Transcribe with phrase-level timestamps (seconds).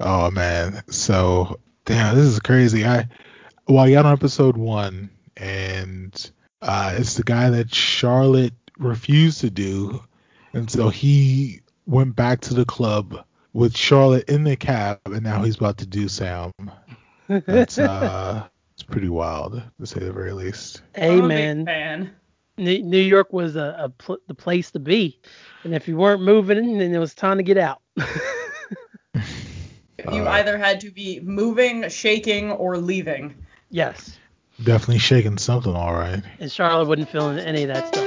[0.00, 2.84] Oh man, so damn, this is crazy.
[2.84, 3.08] I
[3.68, 9.50] well, I got on episode one, and uh, it's the guy that Charlotte refused to
[9.50, 10.02] do,
[10.52, 15.42] and so he went back to the club with Charlotte in the cab, and now
[15.42, 16.50] he's about to do Sam.
[17.28, 20.82] That's uh, it's pretty wild to say the very least.
[20.96, 22.14] Hey I'm a big man.
[22.56, 25.20] New New York was a, a pl- the place to be,
[25.62, 27.80] and if you weren't moving, then it was time to get out.
[30.12, 33.34] You Uh, either had to be moving, shaking, or leaving.
[33.70, 34.18] yes,
[34.62, 36.22] Definitely shaking something, all right.
[36.38, 38.04] and Charlotte wouldn't feel any of that stuff.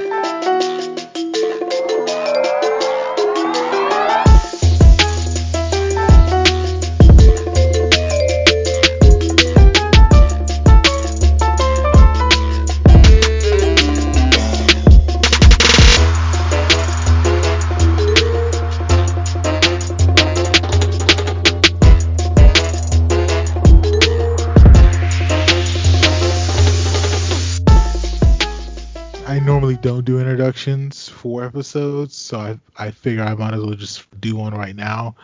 [29.80, 34.34] Don't do introductions for episodes, so I I figure I might as well just do
[34.34, 35.14] one right now,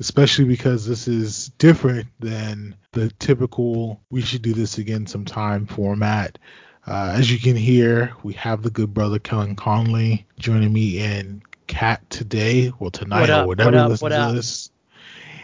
[0.00, 6.38] especially because this is different than the typical we should do this again sometime format.
[6.86, 11.42] Uh, as you can hear, we have the good brother Kellen Conley joining me in
[11.66, 14.30] Kat today, well tonight up, or whatever what up, listens what up?
[14.30, 14.70] to this.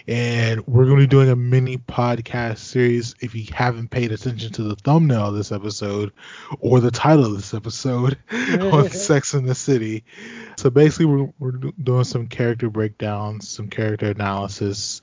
[0.08, 3.14] And we're going to be doing a mini podcast series.
[3.20, 6.14] If you haven't paid attention to the thumbnail of this episode
[6.60, 10.04] or the title of this episode on Sex in the City.
[10.56, 15.02] So basically, we're, we're doing some character breakdowns, some character analysis,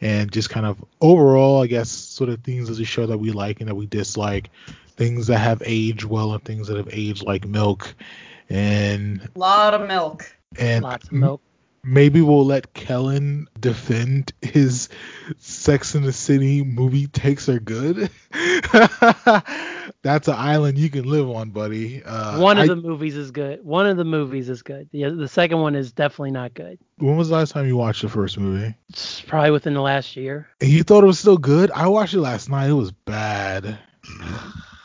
[0.00, 3.32] and just kind of overall, I guess, sort of things of the show that we
[3.32, 4.48] like and that we dislike,
[4.96, 7.94] things that have aged well and things that have aged like milk.
[8.48, 10.34] And a lot of milk.
[10.58, 11.42] and Lots of milk.
[11.86, 14.88] Maybe we'll let Kellen defend his
[15.38, 18.10] Sex in the City movie takes are good.
[20.02, 22.02] That's an island you can live on, buddy.
[22.04, 23.64] Uh, One of I- the movies is good.
[23.64, 24.88] One of the movies is good.
[24.92, 26.78] The the second one is definitely not good.
[26.98, 28.74] When was the last time you watched the first movie?
[28.88, 30.48] It's probably within the last year.
[30.60, 31.70] And you thought it was still good?
[31.72, 32.68] I watched it last night.
[32.70, 33.78] It was bad.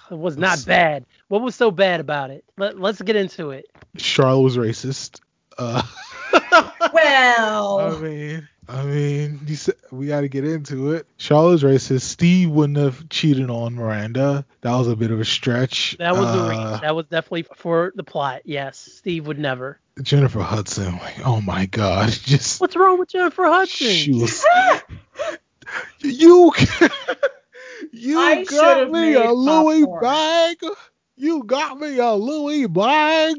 [0.09, 1.06] It was not bad.
[1.30, 2.44] What was so bad about it?
[2.58, 3.66] Let, let's get into it.
[3.98, 5.22] Charlotte was racist.
[5.58, 5.81] Uh,
[6.94, 11.08] Well, I mean, I mean, you said, we got to get into it.
[11.18, 12.02] Charlotte was racist.
[12.02, 14.46] Steve wouldn't have cheated on Miranda.
[14.62, 15.96] That was a bit of a stretch.
[16.00, 16.81] That was a Uh, reach.
[16.81, 18.42] That was definitely for the plot.
[18.46, 19.80] Yes, Steve would never.
[20.02, 20.94] Jennifer Hudson.
[20.97, 23.88] Like, oh my God, just What's wrong with Jennifer Hudson?
[23.88, 24.44] she was.
[26.02, 26.52] you,
[27.92, 30.02] you I got me a Louis popcorn.
[30.02, 30.58] bag.
[31.16, 33.38] You got me a Louis bag.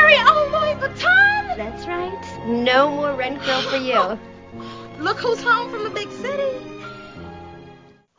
[0.00, 1.56] Very own oh, Louis Vuitton.
[1.56, 2.46] That's right.
[2.46, 4.18] No more rent girl for you.
[5.02, 6.58] Look who's home from the big city.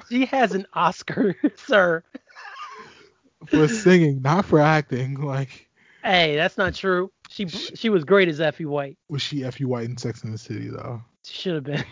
[0.09, 2.03] She has an Oscar, sir.
[3.45, 5.15] for singing, not for acting.
[5.21, 5.69] Like,
[6.03, 7.11] Hey, that's not true.
[7.29, 8.97] She she was great as Effie White.
[9.09, 11.01] was she Effie White in Sex in the City though?
[11.25, 11.83] She should have been.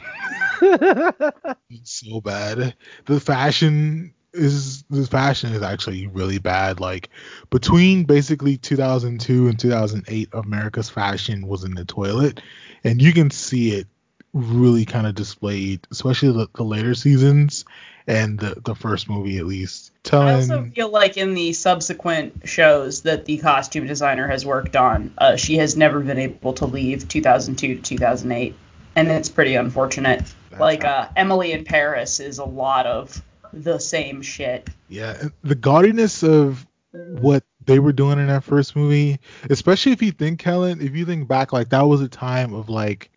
[1.84, 2.75] So bad.
[3.06, 6.79] The fashion is the fashion is actually really bad.
[6.79, 7.09] Like
[7.50, 12.41] between basically 2002 and 2008, America's fashion was in the toilet,
[12.84, 13.88] and you can see it
[14.34, 17.66] really kind of displayed, especially the, the later seasons
[18.07, 19.91] and the the first movie at least.
[20.12, 25.13] I also feel like in the subsequent shows that the costume designer has worked on,
[25.18, 28.56] uh, she has never been able to leave 2002 to 2008,
[28.95, 30.24] and it's pretty unfortunate.
[30.59, 33.22] like uh, Emily in Paris is a lot of
[33.56, 34.70] the same shit.
[34.90, 40.12] Yeah, the gaudiness of what they were doing in that first movie, especially if you
[40.12, 43.10] think, Kellen, if you think back, like that was a time of like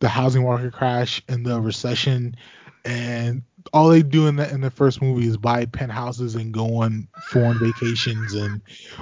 [0.00, 2.36] the housing market crash and the recession,
[2.84, 3.42] and
[3.72, 7.08] all they do in the in the first movie is buy penthouses and go on
[7.30, 8.60] foreign vacations and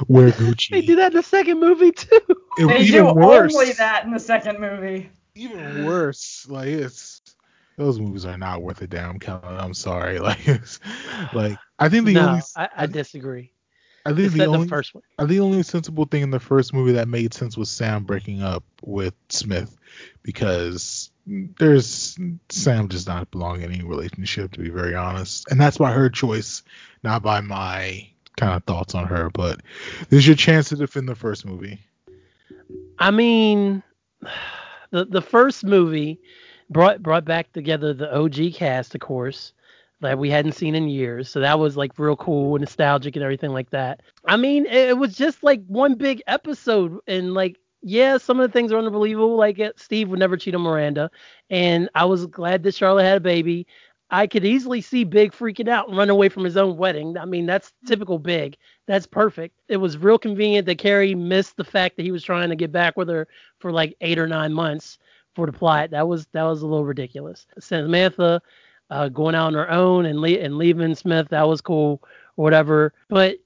[0.09, 0.71] wear Gucci.
[0.71, 2.21] they do that in the second movie too.
[2.59, 5.10] It- They even do worse, only that in the second movie.
[5.34, 6.47] even worse.
[6.48, 7.14] Like it's
[7.76, 9.59] those movies are not worth a damn, Kellen.
[9.59, 10.18] I'm sorry.
[10.24, 10.80] Like it's
[11.34, 13.53] like I think the no, only I, I disagree.
[14.06, 15.03] I think Except the the, only first one.
[15.18, 18.04] I think the only sensible thing in the first movie that made sense was Sam
[18.04, 19.76] breaking up with Smith
[20.22, 22.18] because there's
[22.50, 26.10] Sam does not belong in any relationship to be very honest, and that's by her
[26.10, 26.62] choice,
[27.03, 28.06] not by my
[28.36, 29.30] kind of thoughts on her.
[29.30, 29.60] But
[30.10, 31.80] there's your chance to defend the first movie.
[32.98, 33.82] I mean,
[34.91, 36.20] the the first movie
[36.71, 39.53] brought brought back together the OG cast, of course.
[40.01, 41.31] that we hadn't seen in years.
[41.31, 44.03] So that was like real cool and nostalgic and everything like that.
[44.27, 48.53] I mean, it was just like one big episode and like yeah, some of the
[48.53, 49.37] things are unbelievable.
[49.37, 51.11] Like uh, Steve would never cheat on Miranda,
[51.51, 53.66] and I was glad that Charlotte had a baby.
[54.11, 57.16] I could easily see Big freaking out and run away from his own wedding.
[57.19, 58.57] I mean, that's typical Big.
[58.87, 59.59] That's perfect.
[59.69, 62.72] It was real convenient that Carrie missed the fact that he was trying to get
[62.72, 63.27] back with her
[63.59, 64.99] for like eight or nine months
[65.34, 65.91] for the plot.
[65.91, 67.47] That was that was a little ridiculous.
[67.59, 68.42] Samantha
[68.91, 72.03] uh, going out on her own and le- and leaving Smith, that was cool
[72.36, 72.92] or whatever.
[73.09, 73.39] But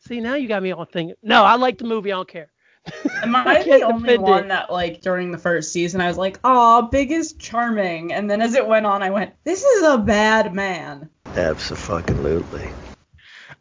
[0.00, 1.16] see, now you got me all thinking.
[1.22, 2.12] No, I like the movie.
[2.12, 2.50] I don't care.
[3.22, 4.48] Am I, the only one it.
[4.48, 8.42] that like during the first season I was like, "Oh, Big is charming," and then
[8.42, 12.68] as it went on, I went, "This is a bad man." Absolutely.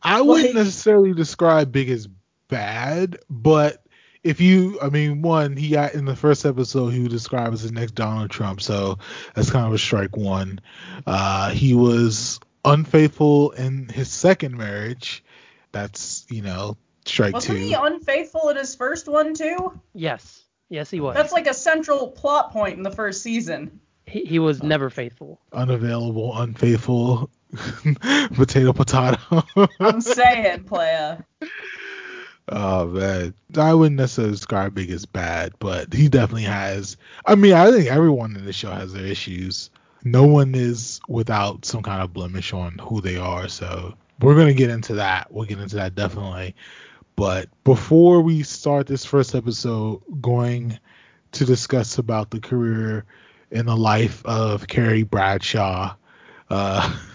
[0.04, 2.08] I wouldn't like, necessarily describe Big as
[2.48, 3.81] bad, but
[4.24, 7.64] if you, I mean, one, he got in the first episode, he was described as
[7.64, 9.00] the next Donald Trump, so
[9.34, 10.60] that's kind of a strike one.
[11.06, 15.24] Uh, he was unfaithful in his second marriage.
[15.72, 17.64] That's, you know, strike Wasn't two.
[17.64, 19.80] he unfaithful in his first one too?
[19.94, 20.44] Yes.
[20.70, 21.16] Yes, he was.
[21.16, 23.82] That's like a central plot point in the first season.
[24.06, 25.42] He, he was never faithful.
[25.52, 27.30] Unavailable, unfaithful,
[28.34, 29.44] potato, potato.
[29.80, 31.18] I'm saying, playa.
[32.52, 36.98] Oh man, I wouldn't necessarily describe Big as bad, but he definitely has.
[37.26, 39.70] I mean, I think everyone in the show has their issues.
[40.04, 43.48] No one is without some kind of blemish on who they are.
[43.48, 45.32] So we're gonna get into that.
[45.32, 46.56] We'll get into that definitely.
[47.16, 50.78] But before we start this first episode, going
[51.34, 53.06] to discuss about the career
[53.52, 55.96] and the life of Carrie Bradshaw.
[56.50, 56.98] Uh,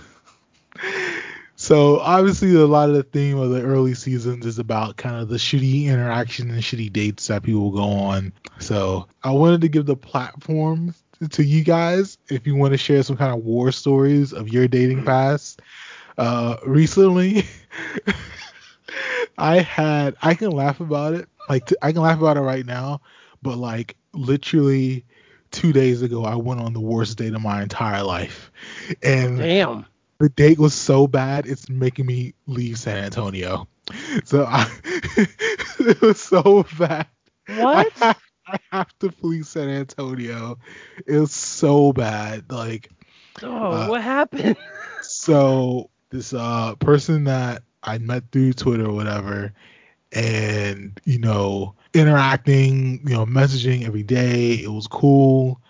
[1.57, 5.29] so obviously a lot of the theme of the early seasons is about kind of
[5.29, 8.33] the shitty interaction and shitty dates that people go on.
[8.59, 10.95] So I wanted to give the platform
[11.31, 14.69] to you guys if you want to share some kind of war stories of your
[14.69, 15.63] dating past.
[16.19, 17.45] Uh, recently,
[19.39, 21.29] I had I can laugh about it.
[21.49, 23.01] Like I can laugh about it right now,
[23.43, 25.05] but like literally
[25.51, 28.51] two days ago, I went on the worst date of my entire life,
[29.03, 29.87] and damn,
[30.19, 33.69] the date was so bad it's making me leave San Antonio.
[34.25, 34.71] So I,
[35.79, 37.07] it was so bad.
[37.47, 37.93] What?
[38.01, 40.59] I have, I have to flee San Antonio.
[41.07, 42.51] It was so bad.
[42.51, 42.91] Like,
[43.43, 44.57] oh, uh, what happened?
[45.03, 49.53] so this uh person that I met through Twitter or whatever,
[50.13, 54.55] and you know, interacting, you know, messaging every day.
[54.55, 55.61] It was cool.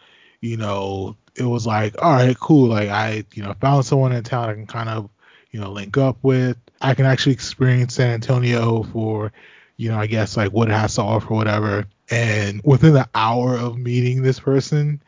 [0.40, 2.69] You know, it was like, all right, cool.
[2.69, 5.11] Like I, you know, found someone in town I can kind of,
[5.50, 6.56] you know, link up with.
[6.81, 9.33] I can actually experience San Antonio for,
[9.77, 11.87] you know, I guess like what it has to offer, whatever.
[12.11, 15.03] And within the hour of meeting this person,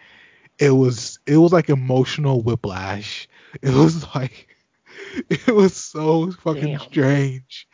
[0.59, 3.29] it was it was like emotional whiplash.
[3.63, 4.49] It was like
[5.31, 6.81] it was so fucking Damn.
[6.81, 7.67] strange.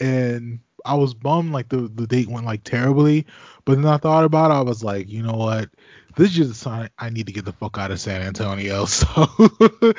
[0.00, 3.26] And I was bummed like the, the date went like terribly.
[3.64, 5.70] But then I thought about it, I was like, you know what?
[6.16, 8.86] This is just a sign I need to get the fuck out of San Antonio.
[8.96, 9.94] So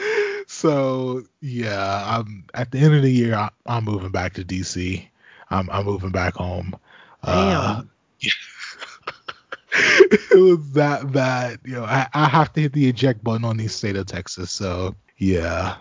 [0.47, 5.07] so yeah, I'm at the end of the year I, am moving back to DC.
[5.49, 6.75] I'm I'm moving back home.
[7.21, 7.79] Uh, Damn.
[7.79, 7.83] Uh,
[9.75, 11.59] it was that bad.
[11.63, 14.51] You know, I, I have to hit the eject button on the state of Texas.
[14.51, 15.77] So yeah.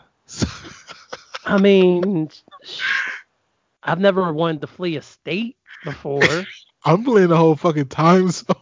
[1.45, 2.31] I mean,
[3.83, 6.23] I've never wanted to flee a state before.
[6.85, 8.55] I'm fleeing the whole fucking time zone.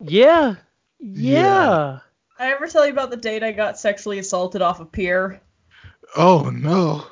[0.00, 0.56] yeah.
[0.98, 2.00] Yeah.
[2.38, 5.40] I ever tell you about the date I got sexually assaulted off a pier?
[6.16, 7.06] Oh no.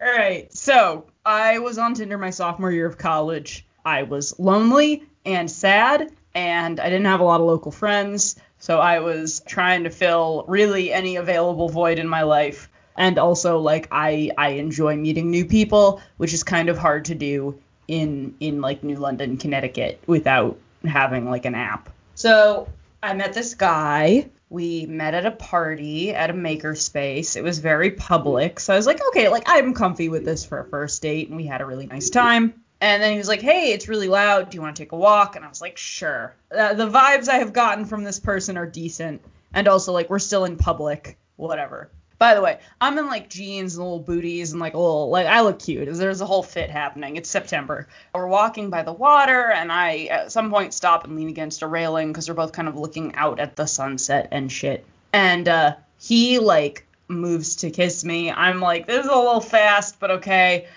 [0.00, 0.52] All right.
[0.52, 3.66] So I was on Tinder my sophomore year of college.
[3.84, 8.36] I was lonely and sad, and I didn't have a lot of local friends.
[8.58, 13.58] So I was trying to fill really any available void in my life and also
[13.58, 18.34] like I I enjoy meeting new people, which is kind of hard to do in
[18.40, 21.90] in like New London, Connecticut without having like an app.
[22.14, 22.68] So
[23.02, 24.30] I met this guy.
[24.48, 27.36] We met at a party at a makerspace.
[27.36, 28.60] It was very public.
[28.60, 31.36] So I was like, okay, like I'm comfy with this for a first date, and
[31.36, 32.54] we had a really nice time.
[32.80, 34.50] And then he was like, hey, it's really loud.
[34.50, 35.34] Do you want to take a walk?
[35.34, 36.34] And I was like, sure.
[36.50, 39.22] Uh, the vibes I have gotten from this person are decent.
[39.54, 41.90] And also, like, we're still in public, whatever.
[42.18, 45.26] By the way, I'm in like jeans and little booties and like a little like
[45.26, 45.88] I look cute.
[45.92, 47.16] There's a whole fit happening.
[47.16, 47.88] It's September.
[48.14, 51.66] We're walking by the water and I at some point stop and lean against a
[51.66, 54.86] railing because we're both kind of looking out at the sunset and shit.
[55.12, 58.30] And uh, he like moves to kiss me.
[58.30, 60.68] I'm like, this is a little fast, but okay.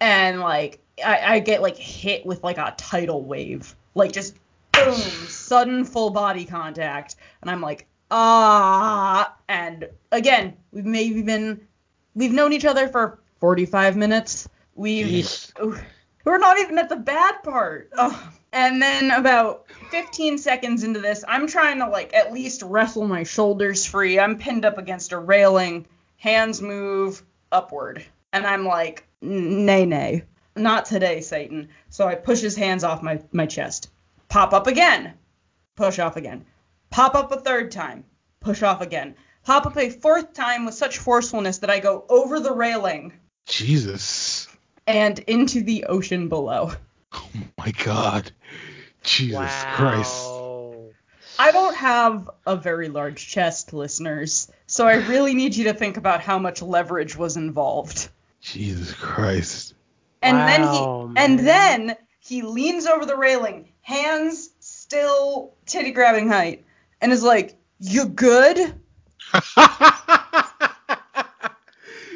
[0.00, 4.34] And like I, I get like hit with like a tidal wave, like just
[4.72, 11.66] boom, sudden full body contact, and I'm like, ah, and again, we've maybe been,
[12.14, 14.48] we've known each other for 45 minutes.
[14.74, 15.52] We've, Yeesh.
[16.24, 17.90] we're not even at the bad part.
[18.52, 23.22] And then about 15 seconds into this, I'm trying to like at least wrestle my
[23.22, 24.18] shoulders free.
[24.18, 25.86] I'm pinned up against a railing,
[26.16, 30.24] hands move upward, and I'm like, nay, nay,
[30.56, 31.68] not today, Satan.
[31.90, 33.90] So I push his hands off my, my chest,
[34.28, 35.14] pop up again,
[35.76, 36.44] push off again,
[36.90, 38.04] pop up a third time,
[38.40, 42.40] push off again, pop up a fourth time with such forcefulness that I go over
[42.40, 43.12] the railing
[43.46, 44.48] Jesus.
[44.86, 46.72] and into the ocean below.
[47.12, 47.28] Oh
[47.58, 48.30] my God.
[49.02, 49.74] Jesus wow.
[49.76, 50.40] Christ.
[51.40, 55.96] I don't have a very large chest, listeners, so I really need you to think
[55.96, 58.10] about how much leverage was involved.
[58.42, 59.74] Jesus Christ.
[60.22, 66.28] And Wow, then he and then he leans over the railing, hands still titty grabbing
[66.28, 66.64] height,
[67.00, 68.58] and is like, "You good?"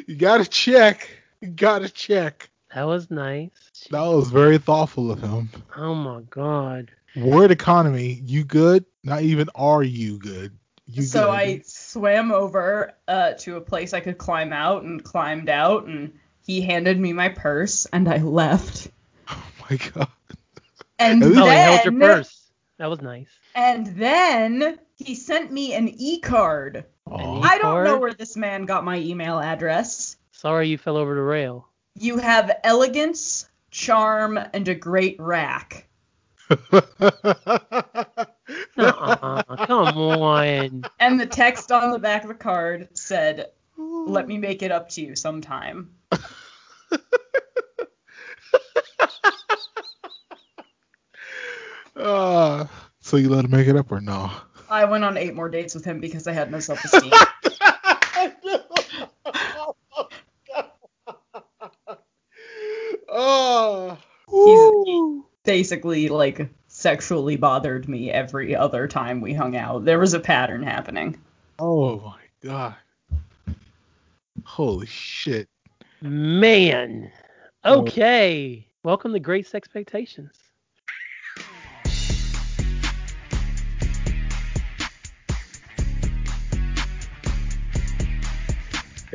[0.07, 1.09] you gotta check.
[1.41, 2.49] You gotta check.
[2.73, 3.51] That was nice.
[3.91, 5.49] That was very thoughtful of him.
[5.77, 6.91] Oh my god.
[7.15, 8.83] Word economy, you good?
[9.03, 10.51] Not even are you good.
[10.87, 11.29] You so good.
[11.31, 16.11] I swam over uh, to a place I could climb out and climbed out, and
[16.45, 18.89] he handed me my purse, and I left.
[19.27, 20.07] Oh my god.
[20.99, 22.44] And At least- Oh, he held your then, purse.
[22.77, 23.29] That was nice.
[23.55, 26.85] and then he sent me an e-card.
[27.09, 27.41] Aw.
[27.41, 30.17] I don't know where this man got my email address.
[30.31, 31.67] Sorry you fell over the rail.
[31.97, 35.87] You have elegance, charm, and a great rack.
[38.77, 39.65] Nuh-uh.
[39.65, 40.83] Come on.
[40.99, 44.89] And the text on the back of the card said, "Let me make it up
[44.89, 45.91] to you sometime."
[51.95, 52.65] uh,
[53.01, 54.31] so you let him make it up or no?
[54.69, 57.11] I went on eight more dates with him because I had no self-esteem.
[63.09, 63.97] oh.
[64.29, 69.85] He's- he basically like sexually bothered me every other time we hung out.
[69.85, 71.17] There was a pattern happening.
[71.59, 72.75] Oh my god.
[74.43, 75.47] Holy shit.
[76.01, 77.11] Man.
[77.63, 78.67] Okay.
[78.83, 80.33] Welcome to Great Expectations.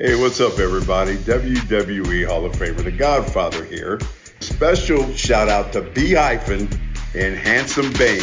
[0.03, 1.19] Hey, what's up, everybody?
[1.19, 4.01] WWE Hall of Famer, The Godfather here.
[4.41, 6.71] Special shout out to B Hyphen
[7.15, 8.23] and Handsome Bane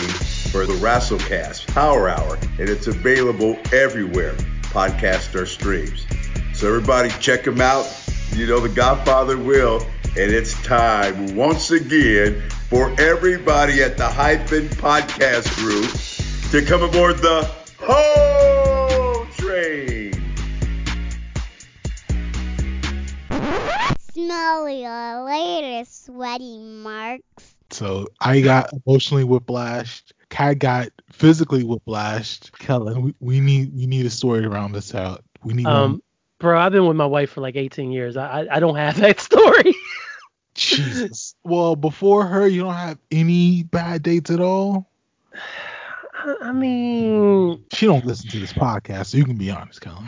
[0.50, 6.08] for the Wrestlecast Power Hour, and it's available everywhere podcasts are streams.
[6.56, 7.86] So everybody check them out.
[8.34, 9.86] You know The Godfather will,
[10.18, 12.42] and it's time once again
[12.72, 15.92] for everybody at the Hyphen Podcast Group
[16.50, 17.48] to come aboard the
[17.82, 18.57] Ho
[24.48, 27.56] Smell your latest sweaty marks.
[27.70, 30.14] So I got emotionally whiplashed.
[30.30, 32.54] Kat got physically whiplashed.
[32.58, 35.22] Kellen, we, we need we need a story to round this out.
[35.44, 36.02] We need Um, one.
[36.40, 38.16] bro, I've been with my wife for like 18 years.
[38.16, 39.76] I I, I don't have that story.
[40.56, 41.36] Jesus.
[41.44, 44.90] Well, before her, you don't have any bad dates at all.
[46.14, 50.08] I, I mean, She don't listen to this podcast, so you can be honest, Kellen.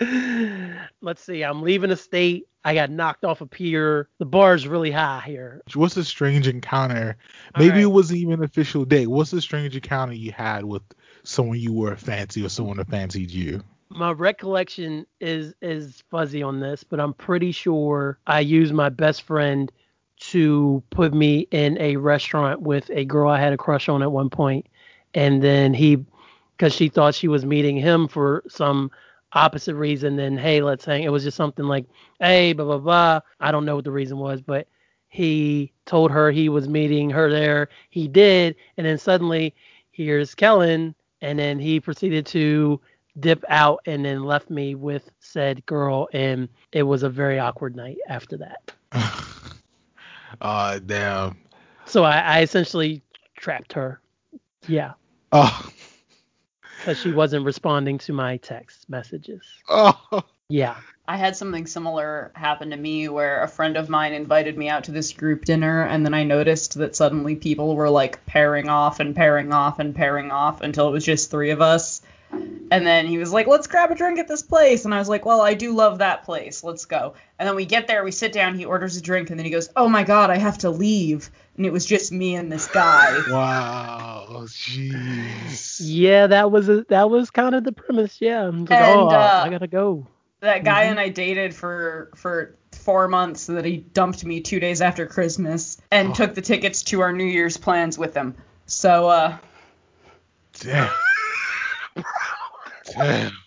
[1.00, 1.42] let's see.
[1.42, 2.47] I'm leaving the state.
[2.64, 4.08] I got knocked off a pier.
[4.18, 5.62] The bar's really high here.
[5.74, 7.16] What's a strange encounter?
[7.56, 9.06] Maybe it wasn't even an official date.
[9.06, 10.82] What's a strange encounter you had with
[11.22, 13.62] someone you were fancy or someone that fancied you?
[13.90, 19.22] my recollection is is fuzzy on this, but I'm pretty sure I used my best
[19.22, 19.70] friend
[20.20, 24.12] to put me in a restaurant with a girl I had a crush on at
[24.12, 24.66] one point,
[25.14, 26.04] and then he,
[26.56, 28.90] because she thought she was meeting him for some
[29.32, 31.02] opposite reason, than hey, let's hang.
[31.02, 31.86] It was just something like,
[32.20, 33.20] hey, blah blah blah.
[33.40, 34.66] I don't know what the reason was, but
[35.08, 37.68] he told her he was meeting her there.
[37.90, 39.54] He did, and then suddenly
[39.90, 42.80] here's Kellen, and then he proceeded to
[43.20, 47.74] dip out and then left me with said girl and it was a very awkward
[47.74, 48.72] night after that
[50.40, 51.36] uh damn.
[51.84, 53.02] so i, I essentially
[53.36, 54.00] trapped her
[54.68, 54.92] yeah
[55.32, 55.68] Oh.
[56.88, 60.22] Because she wasn't responding to my text messages Oh.
[60.48, 60.76] yeah
[61.06, 64.84] I had something similar happen to me where a friend of mine invited me out
[64.84, 69.00] to this group dinner, and then I noticed that suddenly people were like pairing off
[69.00, 72.02] and pairing off and pairing off until it was just three of us.
[72.30, 74.84] And then he was like, let's grab a drink at this place.
[74.84, 76.62] And I was like, well, I do love that place.
[76.62, 77.14] Let's go.
[77.38, 79.50] And then we get there, we sit down, he orders a drink, and then he
[79.50, 81.30] goes, oh my God, I have to leave.
[81.56, 83.18] And it was just me and this guy.
[83.30, 84.26] Wow.
[84.46, 85.78] Jeez.
[85.82, 88.18] Yeah, that was a, that was kind of the premise.
[88.20, 88.46] Yeah.
[88.46, 90.06] I'm like, And, oh, uh, I gotta go.
[90.40, 94.60] That guy and I dated for for four months, and then he dumped me two
[94.60, 96.14] days after Christmas and Oh.
[96.14, 98.34] took the tickets to our New Year's plans with him.
[98.66, 99.36] So, uh,
[100.60, 100.90] Damn.
[102.92, 103.32] Damn.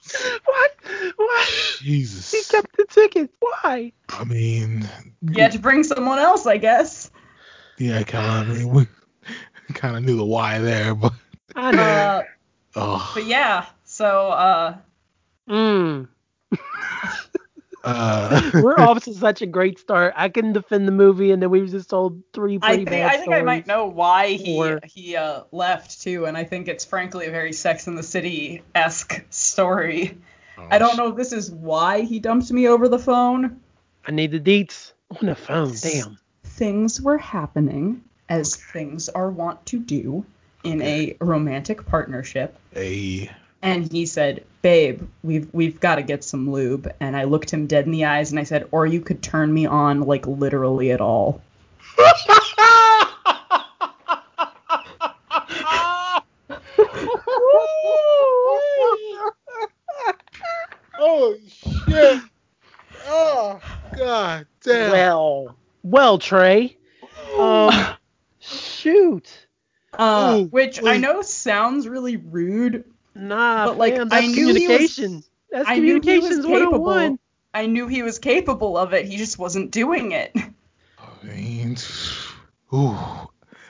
[0.46, 0.72] What?
[1.16, 1.50] What?
[1.80, 2.32] Jesus.
[2.32, 3.34] He kept the tickets.
[3.40, 3.92] Why?
[4.10, 4.88] I mean,
[5.22, 7.10] you had to bring someone else, I guess.
[7.78, 8.56] yeah, kind of.
[8.56, 8.88] I mean, we
[9.74, 11.14] kind of knew the why there, but
[11.56, 11.82] I know.
[12.76, 14.78] Uh, oh, but yeah, so uh,
[15.50, 16.08] Mm.
[17.84, 20.14] uh, We're off to such a great start.
[20.16, 23.12] I can defend the movie, and then we've just told three I pretty think bad
[23.12, 26.68] I think I might know why he Or- he uh, left too, and I think
[26.68, 30.18] it's frankly a very Sex in the City esque story.
[30.70, 33.60] I don't know if this is why he dumped me over the phone.
[34.06, 35.74] I need the deets on the phone.
[35.82, 36.20] Damn.
[36.44, 40.26] Things were happening as things are wont to do
[40.64, 42.56] in a romantic partnership.
[42.76, 43.30] A
[43.62, 47.68] And he said, "Babe, we've we've got to get some lube." And I looked him
[47.68, 50.92] dead in the eyes and I said, "Or you could turn me on like literally
[50.92, 51.42] at all."
[61.00, 62.22] oh shit!
[63.08, 63.60] Oh
[63.98, 64.92] god damn!
[64.92, 66.78] Well, well, Trey.
[67.38, 67.72] Um,
[68.40, 69.48] shoot.
[69.94, 72.86] Uh, Ooh, which I know sounds really rude.
[73.16, 75.24] Nah, But, like, fam, I that's knew he was- communication.
[75.52, 76.80] that's I knew he was capable.
[76.84, 77.20] 101.
[77.54, 79.06] I knew he was capable of it.
[79.06, 80.34] He just wasn't doing it.
[80.36, 81.76] I mean,
[82.74, 82.98] ooh.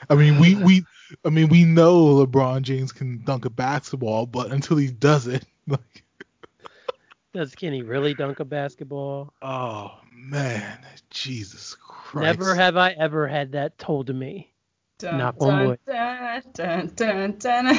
[0.08, 0.84] I mean, we we.
[1.26, 5.44] I mean, we know LeBron James can dunk a basketball, but until he does it,
[5.66, 6.04] like,
[7.34, 9.32] Does Kenny really dunk a basketball?
[9.42, 10.78] oh man,
[11.10, 12.38] Jesus Christ!
[12.38, 14.52] Never have I ever had that told to me.
[14.98, 15.78] Dun, Knock on dun, wood.
[16.54, 17.78] dun, dun,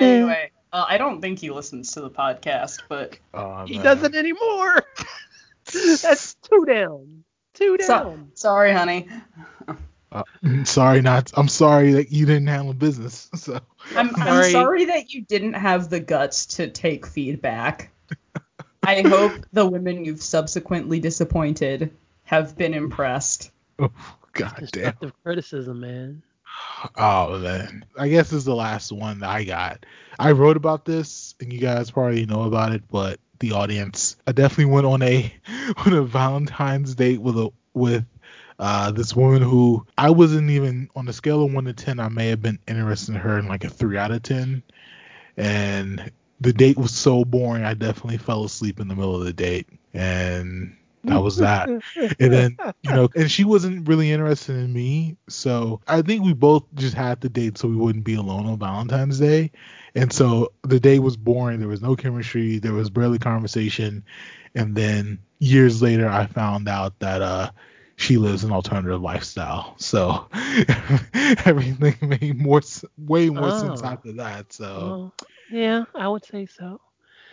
[0.00, 4.82] anyway, uh, I don't think he listens to the podcast, but oh, he doesn't anymore.
[5.72, 7.24] That's two down.
[7.54, 7.86] Two down.
[7.86, 9.08] So- sorry, honey.
[10.12, 10.22] Uh,
[10.64, 11.32] sorry, not.
[11.34, 13.30] I'm sorry that you didn't handle business.
[13.36, 13.60] So
[13.96, 14.50] I'm, I'm sorry.
[14.50, 17.90] sorry that you didn't have the guts to take feedback.
[18.86, 21.94] I hope the women you've subsequently disappointed
[22.24, 23.50] have been impressed.
[23.78, 23.90] Oh,
[24.32, 24.84] God damn.
[24.84, 26.22] Constructive criticism, man.
[26.96, 27.84] Oh man.
[27.98, 29.86] I guess this is the last one that I got.
[30.18, 34.32] I wrote about this and you guys probably know about it, but the audience I
[34.32, 35.32] definitely went on a
[35.86, 38.04] on a Valentine's date with a with
[38.58, 42.08] uh this woman who I wasn't even on a scale of one to ten, I
[42.08, 44.62] may have been interested in her in like a three out of ten.
[45.36, 46.12] And
[46.44, 49.66] the date was so boring I definitely fell asleep in the middle of the date.
[49.92, 51.68] And that was that.
[51.68, 56.32] and then you know and she wasn't really interested in me so i think we
[56.32, 59.50] both just had the date so we wouldn't be alone on valentine's day
[59.94, 64.02] and so the day was boring there was no chemistry there was barely conversation
[64.54, 67.50] and then years later i found out that uh
[67.96, 70.26] she lives an alternative lifestyle so
[71.44, 72.62] everything made more
[72.98, 73.86] way more sense Oh.
[73.86, 75.12] after that so Well,
[75.50, 76.80] yeah, I would say so.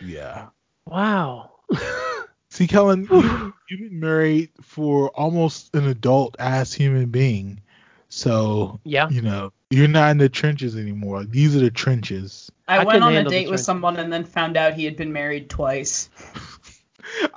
[0.00, 0.48] yeah
[0.86, 1.52] Wow.
[2.50, 7.60] See, Kellen, you, you've been married for almost an adult ass human being.
[8.08, 9.08] So, yeah.
[9.08, 11.24] you know, you're not in the trenches anymore.
[11.24, 12.50] These are the trenches.
[12.68, 15.12] I, I went on a date with someone and then found out he had been
[15.12, 16.10] married twice.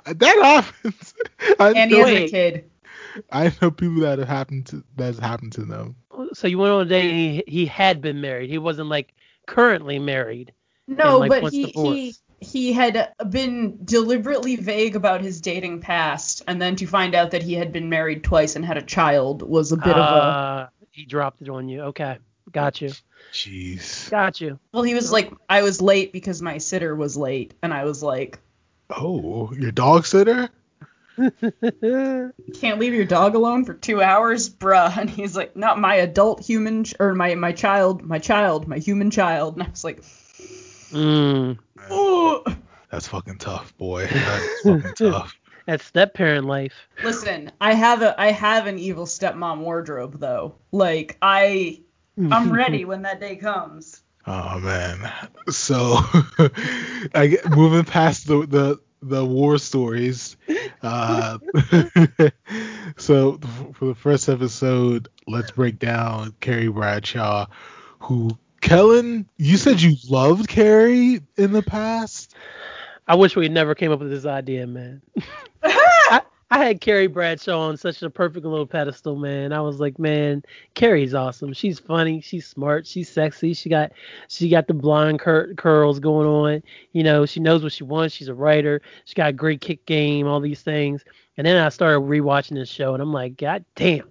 [0.06, 1.14] That happens.
[1.58, 2.70] I And he know, has a kid.
[3.32, 5.96] I know people that have happened to that's happened to them.
[6.34, 8.48] So you went on a date and he, he had been married.
[8.48, 9.12] He wasn't like
[9.46, 10.52] currently married.
[10.88, 16.60] No, like, but he, he he had been deliberately vague about his dating past, and
[16.60, 19.72] then to find out that he had been married twice and had a child was
[19.72, 20.00] a bit of a.
[20.00, 21.82] Uh, he dropped it on you.
[21.82, 22.18] Okay.
[22.52, 22.92] Got you.
[23.32, 24.08] Jeez.
[24.10, 24.58] Got you.
[24.72, 28.02] Well, he was like, I was late because my sitter was late, and I was
[28.02, 28.38] like,
[28.90, 30.48] Oh, your dog sitter?
[31.16, 34.96] can't leave your dog alone for two hours, bruh.
[34.96, 38.78] And he's like, not my adult human ch- or my my child, my child, my
[38.78, 39.54] human child.
[39.54, 40.04] And I was like,
[40.90, 41.58] mm.
[42.90, 44.06] That's fucking tough, boy.
[44.06, 45.34] That's fucking tough.
[45.66, 46.88] that's step parent life.
[47.02, 50.54] Listen, I have a I have an evil stepmom wardrobe though.
[50.72, 51.82] Like I
[52.30, 54.02] I'm ready when that day comes.
[54.26, 55.12] Oh man.
[55.50, 55.98] So
[57.14, 60.36] I get, moving past the the the war stories.
[60.82, 61.38] Uh,
[62.96, 63.38] So
[63.74, 67.46] for the first episode, let's break down Carrie Bradshaw,
[68.00, 68.30] who
[68.66, 72.34] Kellen, you said you loved Carrie in the past.
[73.06, 75.02] I wish we never came up with this idea, man.
[75.62, 79.52] I, I had Carrie Bradshaw on such a perfect little pedestal, man.
[79.52, 80.42] I was like, man,
[80.74, 81.52] Carrie's awesome.
[81.52, 83.54] She's funny, she's smart, she's sexy.
[83.54, 83.92] She got
[84.26, 86.60] she got the blonde cur- curls going on.
[86.90, 88.16] You know, she knows what she wants.
[88.16, 88.82] She's a writer.
[89.04, 91.04] She got a great kick game, all these things.
[91.36, 94.08] And then I started rewatching this show, and I'm like, God damn,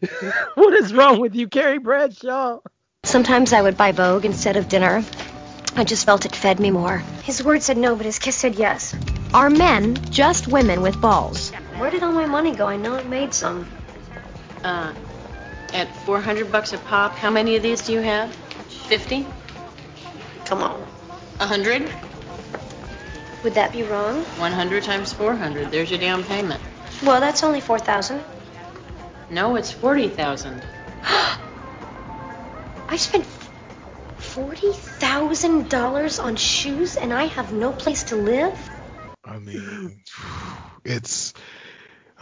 [0.54, 2.60] what is wrong with you, Carrie Bradshaw?
[3.08, 5.02] Sometimes I would buy Vogue instead of dinner.
[5.76, 6.98] I just felt it fed me more.
[7.22, 8.94] His word said no, but his kiss said yes.
[9.32, 11.50] Are men just women with balls?
[11.78, 12.66] Where did all my money go?
[12.66, 13.66] I know it made some.
[14.62, 14.92] Uh,
[15.72, 18.30] at 400 bucks a pop, how many of these do you have?
[18.88, 19.26] 50?
[20.44, 20.78] Come on.
[21.38, 21.90] 100?
[23.42, 24.22] Would that be wrong?
[24.22, 25.70] 100 times 400.
[25.70, 26.60] There's your down payment.
[27.02, 28.22] Well, that's only 4,000.
[29.30, 30.62] No, it's 40,000.
[32.88, 33.26] I spent
[34.18, 38.56] $40,000 on shoes and I have no place to live?
[39.24, 40.00] I mean,
[40.84, 41.34] it's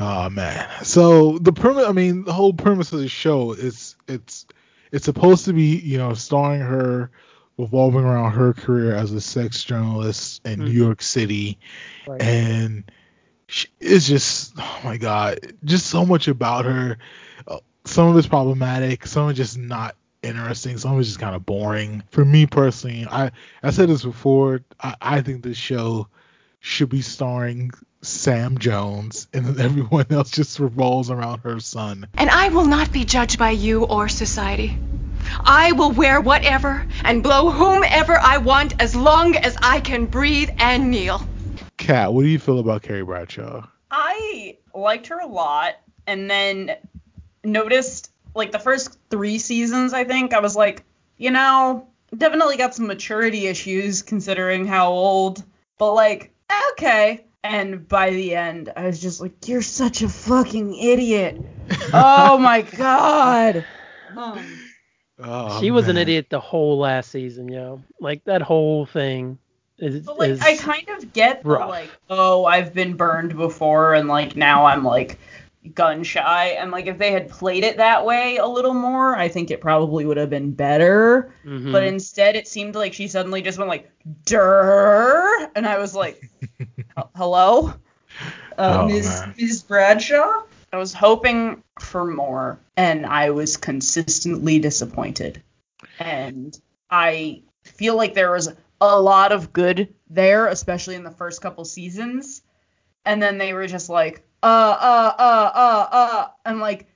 [0.01, 0.69] oh man.
[0.85, 4.47] So the premise, I mean, the whole premise of the show is it's
[4.91, 7.11] it's supposed to be, you know, starring her
[7.59, 11.59] revolving around her career as a sex journalist in New York City,
[12.07, 12.21] Right.
[12.21, 12.91] and
[13.49, 16.99] she, it's just oh my god, just so much about her.
[17.47, 21.21] Uh, some of it's problematic, some of it's just not interesting, some of it's just
[21.21, 22.03] kind of boring.
[22.11, 23.31] For me personally, I
[23.63, 26.09] I said this before, I, I think this show
[26.61, 27.71] should be starring
[28.03, 32.07] Sam Jones, and then everyone else just revolves around her son.
[32.15, 34.77] And I will not be judged by you or society.
[35.41, 40.51] I will wear whatever and blow whomever I want as long as I can breathe
[40.59, 41.27] and kneel.
[41.77, 43.67] Kat, what do you feel about Carrie Bradshaw?
[43.91, 45.75] I liked her a lot,
[46.07, 46.77] and then
[47.45, 49.93] noticed like the first three seasons.
[49.93, 50.85] I think I was like,
[51.17, 55.43] you know, definitely got some maturity issues considering how old,
[55.79, 56.33] but like,
[56.73, 57.25] okay.
[57.43, 61.41] And by the end, I was just like, you're such a fucking idiot.
[61.93, 63.65] oh my god.
[64.17, 64.45] Um,
[65.19, 67.83] Oh, she was an idiot the whole last season, yo.
[68.01, 69.39] Like that whole thing
[69.79, 70.05] is.
[70.05, 74.09] But like is I kind of get the like, oh, I've been burned before and
[74.09, 75.19] like now I'm like
[75.75, 79.29] gun shy and like if they had played it that way a little more, I
[79.29, 81.33] think it probably would have been better.
[81.45, 81.73] Mhm.
[81.73, 83.91] But instead it seemed like she suddenly just went like
[84.25, 86.21] Durr and I was like
[87.17, 87.69] Hello?
[88.59, 89.07] Uh, Oh, Ms.
[89.07, 89.35] man.
[89.39, 89.63] Ms.
[89.63, 90.43] Bradshaw?
[90.73, 95.43] I was hoping for more and I was consistently disappointed.
[95.99, 96.59] And
[96.91, 101.65] I feel like there was a lot of good there, especially in the first couple
[101.65, 102.43] seasons.
[103.05, 104.47] And then they were just like, uh,
[104.81, 106.87] uh, uh, uh, uh, and like,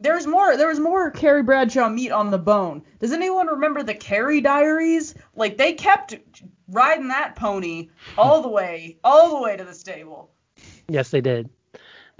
[0.00, 0.56] there's more.
[0.56, 2.82] There was more Carrie Bradshaw meat on the bone.
[2.98, 5.14] Does anyone remember the Carrie Diaries?
[5.36, 6.16] Like they kept
[6.68, 10.30] riding that pony all the way, all the way to the stable.
[10.88, 11.48] Yes, they did.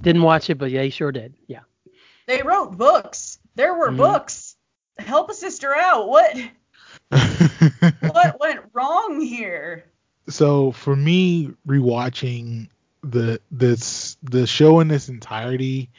[0.01, 1.33] Didn't watch it, but yeah, he sure did.
[1.47, 1.61] Yeah.
[2.25, 3.39] They wrote books.
[3.55, 3.97] There were Mhm.
[3.97, 4.55] books.
[4.99, 6.07] Help a sister out.
[6.07, 6.37] What?
[7.09, 9.85] what went wrong here?
[10.29, 12.69] so for me rewatching
[13.03, 15.89] the this the show in its entirety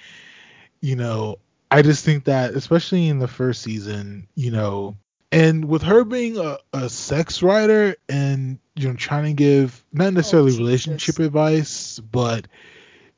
[0.80, 1.38] you know
[1.70, 4.96] i just think that especially in the first season you know
[5.30, 10.08] and with her being a, a sex writer and you know trying to give not
[10.08, 10.60] oh, necessarily Jesus.
[10.60, 12.46] relationship advice but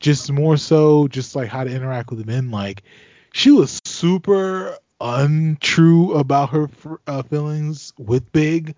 [0.00, 2.82] just more so just like how to interact with men like
[3.32, 6.68] she was super untrue about her
[7.06, 8.74] uh, feelings with big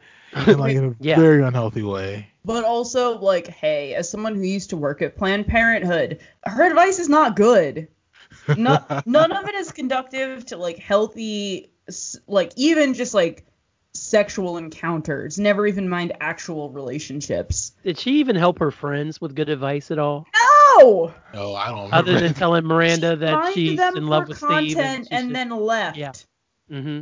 [0.46, 1.16] in like in a Yeah.
[1.16, 5.46] very unhealthy way But also, like, hey, as someone who used to work at Planned
[5.46, 7.88] Parenthood, her advice is not good.
[8.56, 11.70] No, none of it is conductive to like healthy,
[12.26, 13.44] like even just like
[13.94, 15.38] sexual encounters.
[15.38, 17.72] Never even mind actual relationships.
[17.84, 20.26] Did she even help her friends with good advice at all?
[20.34, 20.47] No.
[21.34, 21.92] No, I don't.
[21.92, 25.50] Other than telling Miranda that she's them in love with content Steve and, and, then
[25.50, 25.96] left.
[25.96, 26.12] Yeah.
[26.70, 27.00] hmm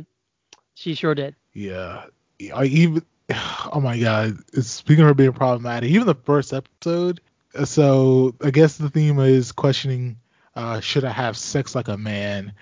[0.75, 1.35] She sure did.
[1.53, 2.05] yeah,
[2.53, 3.03] I even.
[3.73, 4.37] Oh my god!
[4.53, 7.19] It's, speaking of her being problematic, even the first episode.
[7.65, 10.17] So I guess the theme is questioning:
[10.55, 12.53] uh, Should I have sex like a man?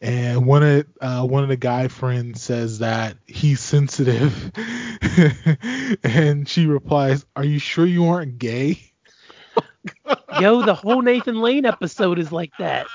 [0.00, 4.52] And one of uh, one of the guy friends says that he's sensitive,
[6.02, 8.93] and she replies, "Are you sure you aren't gay?"
[10.40, 12.86] Yo, the whole Nathan Lane episode is like that.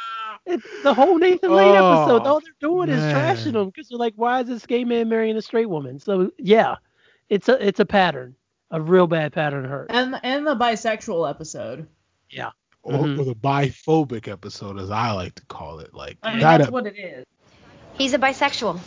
[0.46, 2.28] It's the whole Nathan Lane Oh, episode.
[2.28, 5.38] All they're doing is trashing him because they're like, why is this gay man marrying
[5.38, 6.00] a straight woman?
[6.00, 6.76] So yeah,
[7.30, 8.36] it's a it's a pattern,
[8.72, 9.86] a real bad pattern of her.
[9.90, 11.88] And and the bisexual episode.
[12.82, 13.20] or, Mhm.
[13.20, 15.94] or the biphobic episode, as I like to call it.
[15.94, 16.58] Like I mean, that.
[16.60, 17.26] that's ep- what it is.
[17.94, 18.80] He's a bisexual.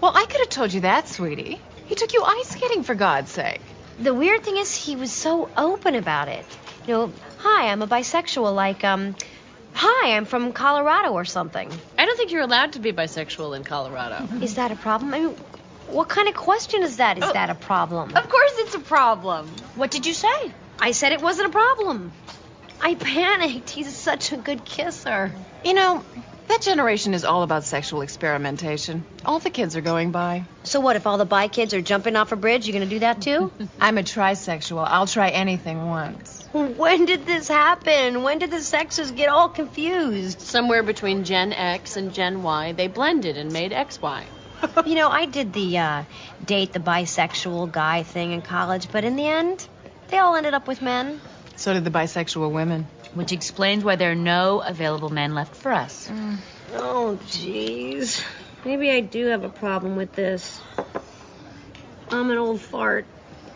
[0.00, 1.60] Well, I could have told you that, sweetie.
[1.86, 3.60] He took you ice skating for God's sake.
[3.98, 6.46] The weird thing is, he was so open about it.
[6.88, 8.54] You know, hi, I'm a bisexual.
[8.54, 9.14] Like, um,
[9.74, 11.70] hi, I'm from Colorado or something.
[11.98, 14.26] I don't think you're allowed to be bisexual in Colorado.
[14.42, 15.12] Is that a problem?
[15.12, 15.36] I mean,
[15.88, 17.18] what kind of question is that?
[17.18, 17.32] Is Oh.
[17.34, 18.16] that a problem?
[18.16, 19.48] Of course it's a problem.
[19.74, 20.52] What did you say?
[20.78, 22.10] I said it wasn't a problem.
[22.80, 23.68] I panicked.
[23.68, 25.30] He's such a good kisser.
[25.64, 26.02] You know,
[26.46, 29.04] that generation is all about sexual experimentation.
[29.26, 30.44] All the kids are going by.
[30.62, 30.96] So what?
[30.96, 33.52] If all the bi kids are jumping off a bridge, You're gonna do that too?
[33.80, 34.86] I'm a trisexual.
[34.88, 36.37] I'll try anything once.
[36.52, 38.22] when did this happen?
[38.22, 40.40] When did the sexes get all confused?
[40.40, 44.24] Somewhere between Gen X and Gen Y, they blended and made XY.
[44.86, 46.04] you know, I did the uh,
[46.44, 49.68] date the bisexual guy thing in college, but in the end,
[50.08, 51.20] they all ended up with men.
[51.56, 52.86] So did the bisexual women.
[53.14, 56.10] Which explains why there are no available men left for us.
[56.74, 58.22] Oh, jeez.
[58.64, 60.60] Maybe I do have a problem with this.
[62.10, 63.06] I'm an old fart.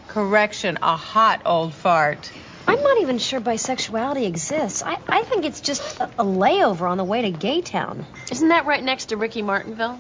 [0.09, 2.31] Correction, a hot old fart.
[2.66, 4.83] I'm not even sure bisexuality exists.
[4.83, 8.07] I, I think it's just a, a layover on the way to Gay Town.
[8.31, 9.98] Isn't that right next to Ricky Martinville?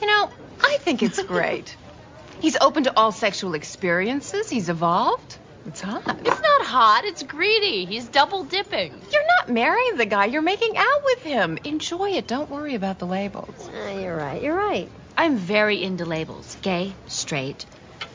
[0.00, 0.30] You know,
[0.62, 1.76] I think it's great.
[2.40, 4.48] He's open to all sexual experiences.
[4.48, 5.36] He's evolved.
[5.66, 6.02] It's hot.
[6.06, 7.84] It's not hot, it's greedy.
[7.84, 8.92] He's double dipping.
[9.12, 11.58] You're not marrying the guy, you're making out with him.
[11.64, 12.26] Enjoy it.
[12.26, 13.68] Don't worry about the labels.
[13.68, 14.88] Uh, you're right, you're right.
[15.16, 17.66] I'm very into labels gay, straight.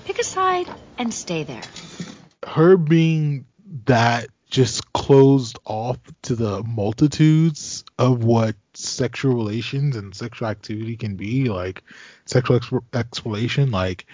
[0.05, 1.61] Pick a side and stay there.
[2.47, 3.45] her being
[3.85, 11.15] that just closed off to the multitudes of what sexual relations and sexual activity can
[11.15, 11.83] be like
[12.25, 14.05] sexual exp- exploration like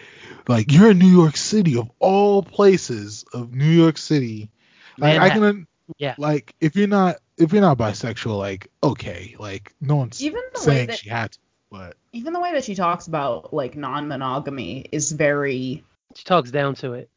[0.47, 4.49] like you're in new york city of all places of new york city
[4.97, 5.67] like i can
[5.97, 6.15] Yeah.
[6.17, 10.59] like if you're not if you're not bisexual like okay like no one's Even the
[10.59, 11.39] way saying that- she had to
[11.71, 15.83] but Even the way that she talks about like non-monogamy is very
[16.15, 17.09] She talks down to it.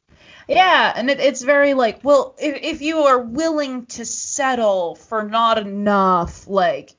[0.48, 5.22] Yeah, and it, it's very like, well, if, if you are willing to settle for
[5.22, 6.94] not enough, like,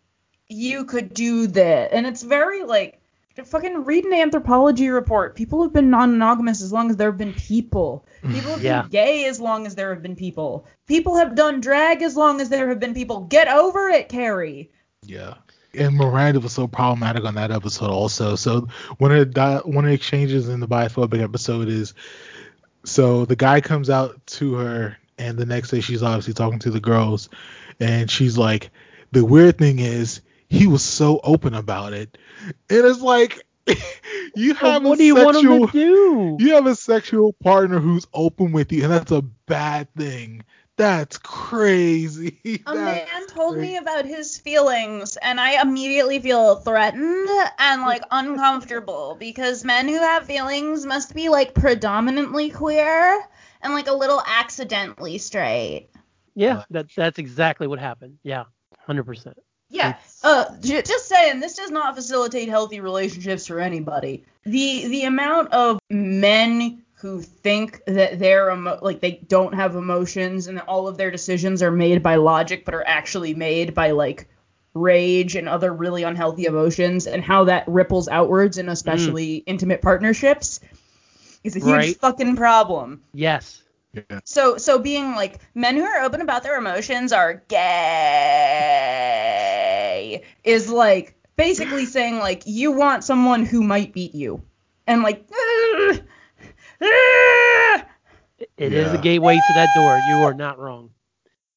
[0.47, 1.93] you could do that.
[1.93, 2.99] And it's very like,
[3.45, 5.35] fucking read an anthropology report.
[5.35, 8.05] People have been non monogamous as long as there have been people.
[8.23, 8.81] Mm, people have Yeah.
[8.83, 10.65] been gay as long as there have been people.
[10.87, 13.21] People have done drag as long as there have been people.
[13.21, 14.71] Get over it, Carrie.
[15.01, 15.35] Yeah.
[15.75, 18.35] And Miranda was so problematic on that episode also.
[18.35, 18.67] So
[18.99, 21.95] one of the di- one of the exchanges in the biphobic episode is
[22.85, 26.71] so the guy comes out to her and the next day she's obviously talking to
[26.71, 27.29] the girls
[27.79, 28.71] and she's like
[29.11, 32.17] the weird thing is he was so open about it.
[32.69, 33.41] And it's like
[34.35, 36.37] you have what a do you want him sexual to do?
[36.39, 40.43] you have a sexual partner who's open with you and that's a bad thing.
[40.77, 42.39] That's crazy.
[42.65, 43.73] A That's man told crazy.
[43.73, 49.99] me about his feelings, and I immediately feel threatened and like uncomfortable because men who
[49.99, 53.23] have feelings must be like predominantly queer
[53.61, 55.89] and like a little accidentally straight.
[56.35, 58.17] Yeah, that that's exactly what happened.
[58.23, 58.45] Yeah,
[58.79, 59.37] hundred percent.
[59.69, 59.95] Yeah.
[60.23, 64.23] Uh, j- just saying, this does not facilitate healthy relationships for anybody.
[64.45, 70.47] The the amount of men who think that they're emo- like they don't have emotions
[70.47, 73.91] and that all of their decisions are made by logic, but are actually made by
[73.91, 74.29] like
[74.73, 79.43] rage and other really unhealthy emotions, and how that ripples outwards in especially mm.
[79.47, 80.61] intimate partnerships
[81.43, 81.99] is a huge Right.
[81.99, 83.03] fucking problem.
[83.13, 83.61] Yes.
[83.91, 84.21] Yeah.
[84.23, 88.13] So so being like men who are open about their emotions are gay
[90.45, 94.41] is like basically saying like you want someone who might beat you.
[94.87, 95.27] And like
[96.81, 97.81] "Ugh, ugh."
[98.57, 98.99] It is Yeah.
[98.99, 99.97] a gateway to that door.
[99.99, 100.89] You are not wrong.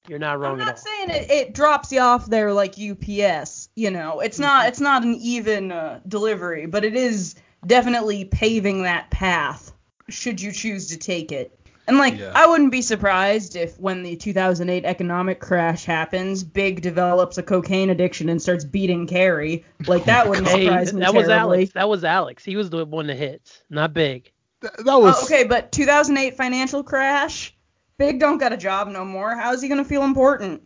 [0.09, 0.83] You're not wrong I'm at not all.
[0.83, 4.21] saying it, it drops you off there like UPS, you know.
[4.21, 7.35] It's not it's not an even uh, delivery, but it is
[7.67, 9.73] definitely paving that path
[10.09, 11.59] should you choose to take it.
[11.89, 12.31] And like Yeah.
[12.37, 17.91] I wouldn't be surprised if when the 2008 economic crash happens, Big develops a cocaine
[17.91, 19.65] addiction and starts beating Carrie.
[19.89, 21.29] Like that wouldn't Hey, surprise me that was.
[21.29, 21.73] Alex.
[21.73, 22.45] That was Alex.
[22.45, 24.31] He was the one that hits, not Big.
[24.67, 27.55] That, that was Oh, okay, but 2008 financial crash,
[27.99, 29.35] Big don't got a job no more.
[29.35, 30.63] How's he gonna feel important?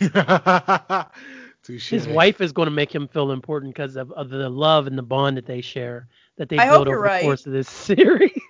[1.62, 1.88] Touche.
[1.88, 4.98] His wife is going to make him feel important because of, of the love and
[4.98, 7.20] the bond that they share, that they I hope build over right.
[7.20, 8.30] the course of this series.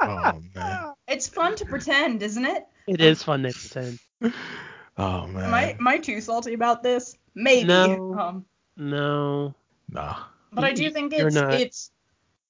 [0.00, 0.92] Oh man.
[1.08, 2.66] It's fun to pretend, isn't it?
[2.86, 3.98] It is fun to pretend.
[4.96, 5.44] Oh man.
[5.44, 7.16] Am I am I too salty about this?
[7.34, 7.66] Maybe.
[7.66, 8.14] No.
[8.18, 8.44] Um,
[8.76, 9.54] No.
[9.90, 10.22] Nah.
[10.52, 11.90] but I do think it's it's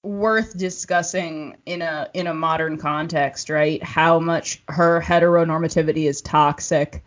[0.02, 3.82] worth discussing in a in a modern context, right?
[3.82, 7.02] How much her heteronormativity is toxic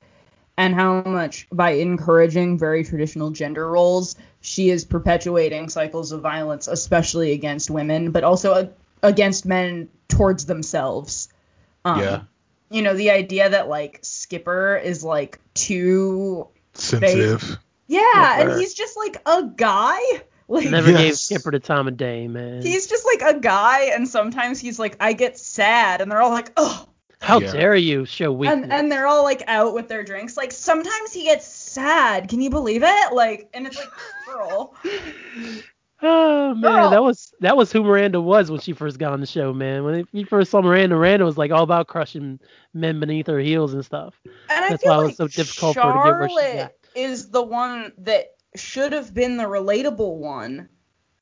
[0.57, 6.67] and how much by encouraging very traditional gender roles she is perpetuating cycles of violence
[6.67, 8.69] especially against women but also a-
[9.07, 11.29] against men towards themselves
[11.85, 12.21] um, Yeah.
[12.69, 17.57] you know the idea that like skipper is like too Sensitive.
[17.87, 19.99] yeah and he's just like a guy
[20.51, 22.61] like Never gave Skipper the time of day, man.
[22.61, 26.29] he's just like a guy and sometimes he's like i get sad and they're all
[26.31, 26.87] like oh
[27.21, 27.51] How Yeah.
[27.51, 28.63] dare you show weakness?
[28.63, 32.41] and and they're all like out with their drinks like sometimes he gets sad can
[32.41, 33.91] you believe it like and it's like
[34.25, 34.75] girl
[36.03, 36.89] Oh man, Girl.
[36.89, 39.83] that was that was who Miranda was when she first got on the show, man.
[39.83, 42.39] When you first saw Miranda, Miranda was like all about crushing
[42.73, 44.19] men beneath her heels and stuff.
[44.49, 46.27] and i That's feel why it like was so difficult for her to get where
[46.27, 46.71] she Charlotte got.
[46.95, 50.69] is the one that should have been the relatable one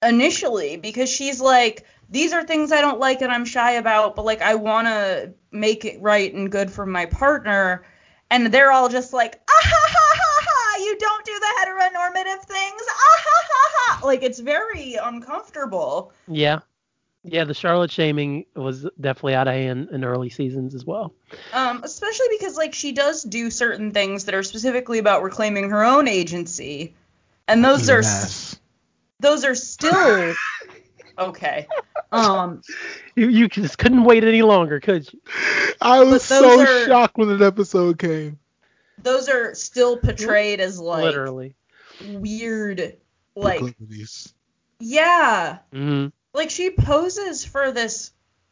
[0.02, 4.24] initially because she's like these are things i don't like and i'm shy about but
[4.24, 7.84] like i want to make it right and good for my partner.
[8.32, 12.44] And they're all just like ah ha ha ha ha you don't do the heteronormative
[12.44, 12.82] things.
[12.88, 14.06] Ah ha ha ha.
[14.06, 16.14] Like it's very uncomfortable.
[16.28, 16.60] Yeah,
[17.24, 17.44] yeah.
[17.46, 21.14] The Charlotte shaming was definitely out of hand in early seasons as well.
[21.54, 25.84] um especially because like she does do certain things that are specifically about reclaiming her
[25.84, 26.96] own agency
[27.50, 28.04] and those are
[29.20, 30.34] those are still
[31.20, 31.68] okay.
[32.12, 32.62] Um,
[33.16, 35.20] You you just couldn't wait any longer, could you?
[35.82, 38.40] I was so are- shocked when that episode came.
[39.02, 41.56] those are still portrayed as like Literally.
[42.02, 42.98] weird,
[43.36, 44.34] like Proclivities.
[44.80, 48.12] yeah, hmm like she poses for this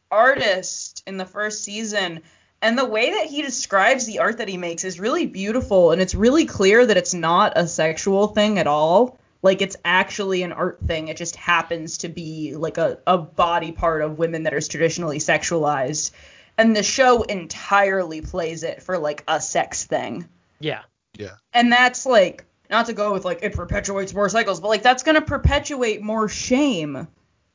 [0.09, 2.21] artist in the first season.
[2.61, 6.01] And the way that he describes the art that he makes is really beautiful, and
[6.01, 9.19] it's really clear that it's not a sexual thing at all.
[9.43, 11.07] Like it's actually an art thing.
[11.07, 15.19] It just happens to be like a, a body part of women that is traditionally
[15.19, 16.11] sexualized.
[16.57, 20.27] And the show entirely plays it for like a sex thing.
[20.59, 20.81] Yeah.
[21.15, 21.35] Yeah.
[21.53, 25.03] And that's like not to go with like it perpetuates more cycles, but like that's
[25.03, 27.07] gonna perpetuate more shame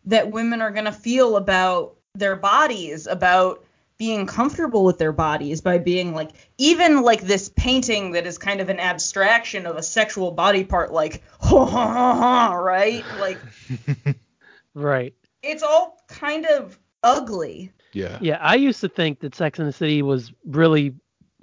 [0.05, 3.62] that women are gonna feel about their bodies, about
[4.03, 8.61] being comfortable with their bodies by being like even like this painting that is kind
[8.61, 13.39] of an abstraction of a sexual body part like ha ha ha ha right like
[14.75, 15.15] Right.
[15.45, 18.19] it's all kind of ugly Yeah.
[18.21, 20.95] Yeah, I used to think that Sex in the City was really,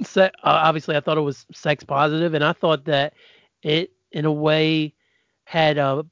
[0.02, 3.14] se- uh, obviously, I thought it was sex positive, and I thought that
[3.62, 4.96] it, in a way,
[5.46, 6.04] had uh,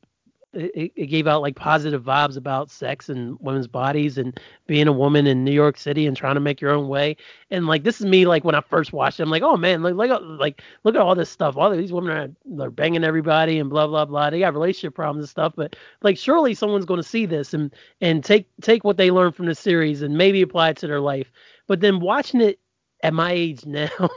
[0.58, 4.92] it, it gave out like positive vibes about sex and women's bodies and being a
[4.92, 7.16] woman in New York City and trying to make your own way.
[7.52, 9.84] And like this is me like when I first watched it, I'm like, oh man,
[9.84, 11.56] like like like look at all this stuff.
[11.58, 14.30] All these women are they're banging everybody and blah blah blah.
[14.30, 17.74] They got relationship problems and stuff, but like surely someone's going to see this and
[18.02, 21.02] and take take what they learned from the series and maybe apply it to their
[21.02, 21.32] life.
[21.68, 22.60] But then watching it
[23.04, 24.10] at my age now,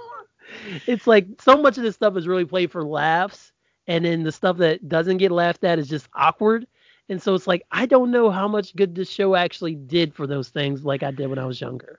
[0.86, 3.52] it's like so much of this stuff is really played for laughs
[3.90, 6.64] and then the stuff that doesn't get laughed at is just awkward.
[7.08, 10.28] And so it's like I don't know how much good this show actually did for
[10.28, 11.98] those things like I did when I was younger.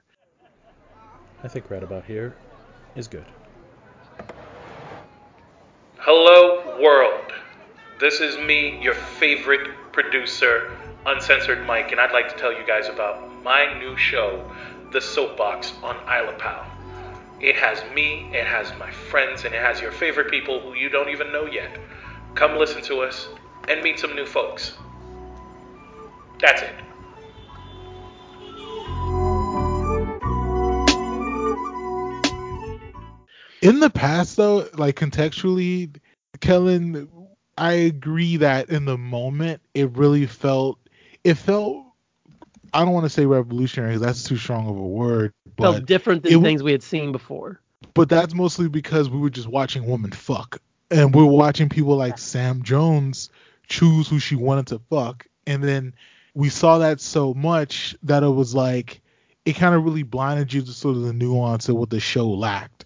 [1.44, 2.34] I think right about here
[2.96, 3.26] is good.
[5.98, 7.34] Hello, world.
[8.00, 10.72] This is me, your favorite producer,
[11.06, 14.50] Uncensored Mike, and I'd like to tell you guys about my new show,
[14.94, 16.71] The Soapbox on Isla Pal.
[17.42, 20.90] It has me, it has my friends, and it has your favorite people who you
[20.90, 21.76] don't even know yet.
[22.36, 23.28] Come listen to us
[23.68, 24.78] and meet some new folks.
[26.40, 26.76] That's it.
[33.64, 35.96] In the past, though, like contextually,
[36.42, 37.08] Kellen,
[37.58, 40.78] I agree that in the moment it really felt,
[41.24, 41.86] it felt,
[42.74, 45.86] I don't want to say revolutionary 'cause that's too strong of a word, but Felt
[45.86, 47.60] different than w- things we had seen before.
[47.94, 50.60] but that's mostly because we were just watching women fuck,
[50.90, 53.30] and we're watching people like Sam Jones
[53.68, 55.94] choose who she wanted to fuck, and then
[56.34, 59.02] we saw that so much that it was like
[59.46, 62.30] it kind of really blinded you to sort of the nuance of what the show
[62.30, 62.86] lacked.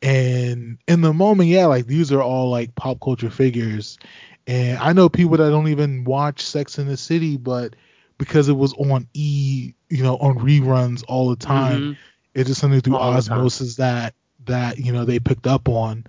[0.00, 3.98] And in the moment, yeah, like these are all like pop culture figures,
[4.46, 7.74] and I know people that don't even watch Sex in the City, but
[8.18, 11.96] because it was on E, you know, on reruns all the time, Mhm.
[12.34, 14.14] it's just something through All osmosis that
[14.46, 16.04] that you know they picked up on.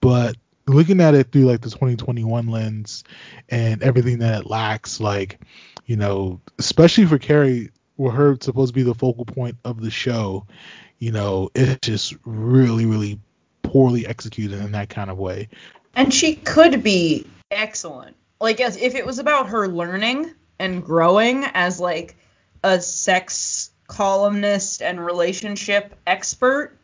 [0.00, 3.04] But looking at it through like the 2021 lens
[3.48, 5.40] and everything that it lacks, like
[5.86, 9.90] you know, especially for Carrie, were her supposed to be the focal point of the
[9.90, 10.46] show,
[10.98, 13.18] you know, it's just really, really
[13.62, 15.48] poorly executed in that kind of way.
[15.94, 18.16] And she could be excellent.
[18.40, 20.30] Like as if it was about her learning
[20.60, 22.16] and growing as like
[22.62, 26.76] a sex columnist and relationship expert,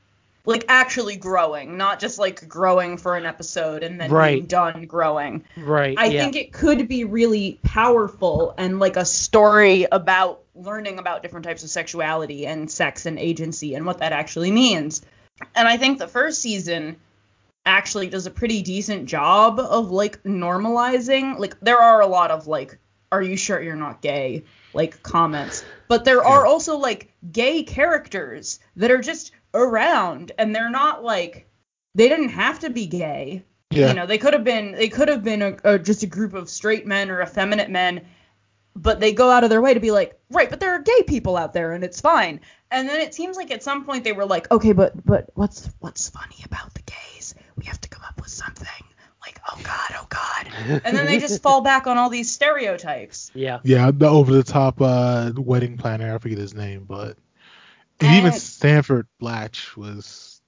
[0.44, 4.34] like actually growing, not just like growing for an episode and then Right.
[4.36, 5.44] being done growing.
[5.56, 5.96] Right.
[5.98, 6.20] I yeah.
[6.20, 11.62] think it could be really powerful and like a story about learning about different types
[11.62, 15.02] of sexuality and sex and agency and what that actually means.
[15.54, 16.96] And I think the first season
[17.66, 21.38] actually does a pretty decent job of like normalizing.
[21.38, 22.78] Like there are a lot of like
[23.12, 24.44] are you sure you're not gay
[24.74, 30.70] like comments, but there are also like gay characters that are just around and they're
[30.70, 31.48] not like
[31.94, 33.44] they didn't have to be gay.
[33.70, 33.88] Yeah.
[33.88, 36.34] You know, they could have been they could have been a, a, just a group
[36.34, 38.06] of straight men or effeminate men,
[38.76, 41.02] but they go out of their way to be like, right, but there are gay
[41.06, 42.40] people out there and it's fine.
[42.70, 45.70] And then it seems like at some point they were like, okay, but but what's
[45.80, 47.34] what's funny about the gays?
[47.56, 48.85] We have to come up with something.
[49.46, 50.82] Like, oh god, oh god.
[50.84, 53.30] And then they just fall back on all these stereotypes.
[53.34, 53.60] Yeah.
[53.64, 56.14] Yeah, the over the top uh, wedding planner.
[56.14, 57.16] I forget his name, but
[58.00, 60.40] and even Stanford Blatch was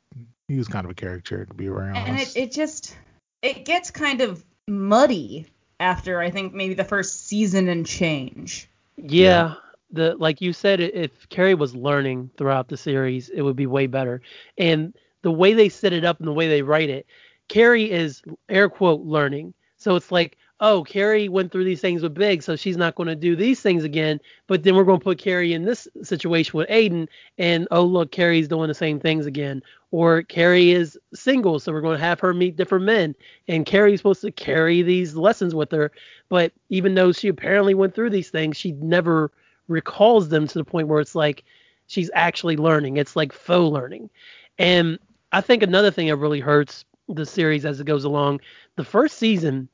[0.48, 1.96] he was kind of a character to be around.
[1.96, 2.96] And it, it just
[3.42, 5.46] it gets kind of muddy
[5.80, 8.68] after I think maybe the first season and change.
[8.96, 9.54] Yeah.
[9.90, 13.86] The like you said, if Carrie was learning throughout the series, it would be way
[13.86, 14.20] better.
[14.58, 17.06] And the way they set it up and the way they write it,
[17.48, 19.54] Carrie is air quote learning.
[19.76, 23.06] So it's like, oh, Carrie went through these things with Big, so she's not going
[23.06, 24.20] to do these things again.
[24.48, 27.06] But then we're going to put Carrie in this situation with Aiden,
[27.38, 29.62] and oh look, Carrie's doing the same things again.
[29.90, 33.14] Or Carrie is single, so we're going to have her meet different men,
[33.46, 35.92] and Carrie's supposed to carry these lessons with her.
[36.28, 39.30] But even though she apparently went through these things, she never
[39.68, 41.44] recalls them to the point where it's like
[41.86, 42.96] she's actually learning.
[42.96, 44.10] It's like faux learning.
[44.58, 44.98] And
[45.32, 48.40] I think another thing that really hurts the series as it goes along,
[48.76, 49.68] the first season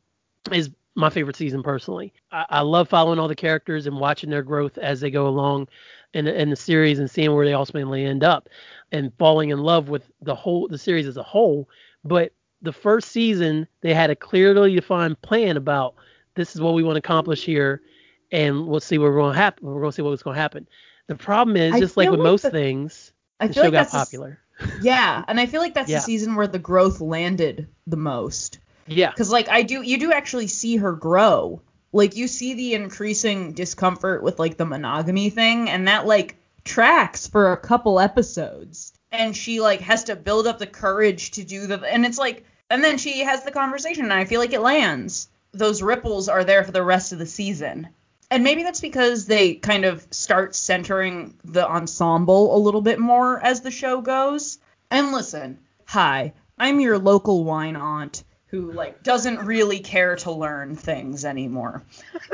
[0.52, 2.12] is my favorite season personally.
[2.30, 5.68] I, I love following all the characters and watching their growth as they go along
[6.12, 8.48] in, the- in the series and seeing where they ultimately end up
[8.92, 11.68] and falling in love with the whole the series as a whole.
[12.04, 12.32] But
[12.62, 15.94] the first season they had a clearly defined plan about
[16.36, 17.82] this is what we want to accomplish here
[18.30, 19.66] and we'll see what we're going to happen.
[19.66, 20.68] We're going to see what's going to happen.
[21.08, 23.72] The problem is, I just like with like most the- things, I the show like
[23.72, 24.38] got popular.
[24.82, 25.98] Yeah, and I feel like that's Yeah.
[25.98, 28.58] the season where the growth landed the most.
[28.86, 29.12] Yeah.
[29.12, 31.60] Cuz like I do you do actually see her grow.
[31.92, 37.26] Like you see the increasing discomfort with like the monogamy thing and that like tracks
[37.26, 38.92] for a couple episodes.
[39.12, 42.44] And she like has to build up the courage to do the and it's like
[42.70, 45.28] and then she has the conversation and I feel like it lands.
[45.52, 47.88] Those ripples are there for the rest of the season.
[48.34, 53.40] And maybe that's because they kind of start centering the ensemble a little bit more
[53.40, 54.58] as the show goes.
[54.90, 60.74] And listen, hi, I'm your local wine aunt who like doesn't really care to learn
[60.74, 61.84] things anymore.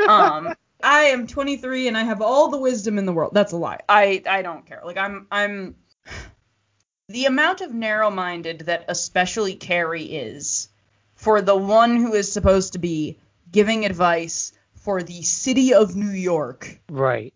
[0.09, 3.35] Um I am 23 and I have all the wisdom in the world.
[3.35, 3.81] That's a lie.
[3.87, 4.81] I I don't care.
[4.83, 5.77] Like I'm I'm
[7.11, 10.71] the amount of narrow-minded that especially Carrie is
[11.15, 13.19] for the one who is supposed to be
[13.53, 17.33] giving advice for the city of New York Right.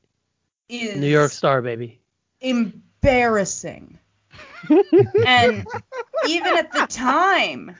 [0.68, 2.00] is New York Star, baby.
[2.40, 3.98] embarrassing.
[5.26, 5.66] and
[6.26, 7.76] even at the time,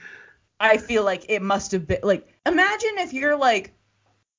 [0.59, 3.73] I feel like it must have been like imagine if you're like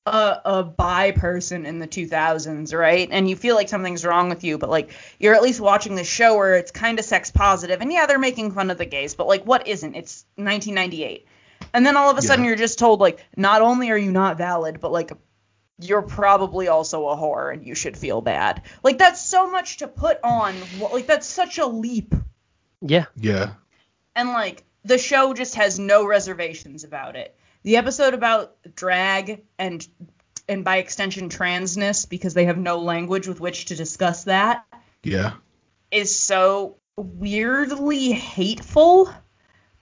[0.07, 3.09] a, a bi person in the 2000s, right?
[3.11, 6.07] And you feel like something's wrong with you, but like you're at least watching this
[6.07, 9.15] show where it's kind of sex positive, and yeah, they're making fun of the gays,
[9.17, 9.97] but like what isn't?
[9.97, 11.27] It's 1998,
[11.77, 14.39] and then all of a sudden you're just told like not only are you not
[14.39, 15.13] valid, but like
[15.79, 18.63] you're probably also a whore and you should feel bad.
[18.83, 20.55] Like that's so much to put on.
[20.81, 22.15] Like that's such a leap.
[22.81, 23.05] Yeah.
[23.15, 23.53] Yeah.
[24.15, 27.37] And like the show just has no reservations about it.
[27.63, 29.87] The episode about drag and
[30.49, 34.65] and by extension transness because they have no language with which to discuss that
[35.03, 35.35] Yeah.
[35.91, 39.13] is so weirdly hateful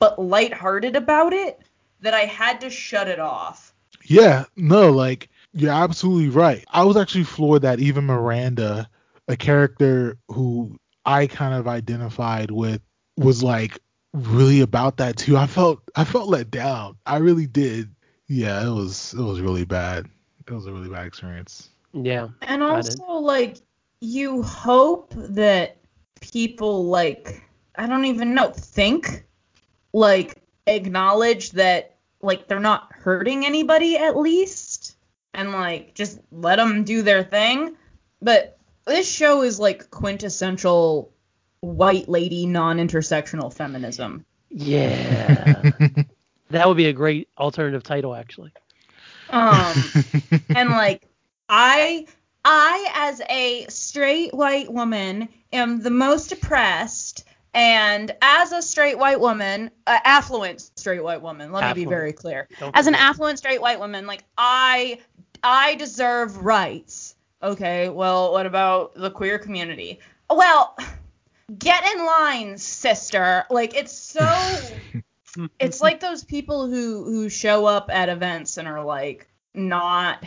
[0.01, 1.61] but lighthearted about it
[2.05, 3.75] that I had to shut it off.
[4.05, 6.65] Yeah, no, like you're absolutely right.
[6.71, 8.89] I was actually floored that even Miranda,
[9.29, 12.81] a character who I kind of identified with,
[13.17, 13.79] was like
[14.13, 15.37] really about that too.
[15.37, 16.97] I felt I felt let down.
[17.07, 17.91] I really did.
[18.27, 20.07] Yeah, it was it was really bad.
[20.47, 21.71] It was a really bad experience.
[21.95, 22.29] Yeah.
[22.43, 23.59] And also, like,
[24.01, 25.79] you hope that
[26.21, 27.43] people, like,
[27.77, 29.25] I don't even know, think,
[29.93, 31.94] like, acknowledge that,
[32.25, 34.97] like, they're not hurting anybody at least,
[35.33, 37.77] and, like, just let them do their thing.
[38.21, 41.13] But this show is, like, quintessential
[41.61, 44.25] white lady non intersectional feminism.
[44.51, 45.63] Yeah.
[46.51, 48.53] that would be a great alternative title, actually.
[49.31, 49.75] Um,
[50.55, 51.09] and like
[51.49, 52.07] I
[52.45, 57.25] I as a straight white woman am the most oppressed
[57.55, 62.13] And as a straight white woman, uh, affluent straight white woman, let me be very
[62.13, 62.49] clear.
[62.59, 64.99] Don't As an affluent straight white woman, like I
[65.43, 67.15] I deserve rights.
[67.43, 70.01] Okay, well, what about the queer community?
[70.29, 70.77] Well,
[71.59, 73.45] get in line, sister.
[73.51, 74.59] Like it's so
[75.61, 80.25] it's like those people who who show up at events and are like not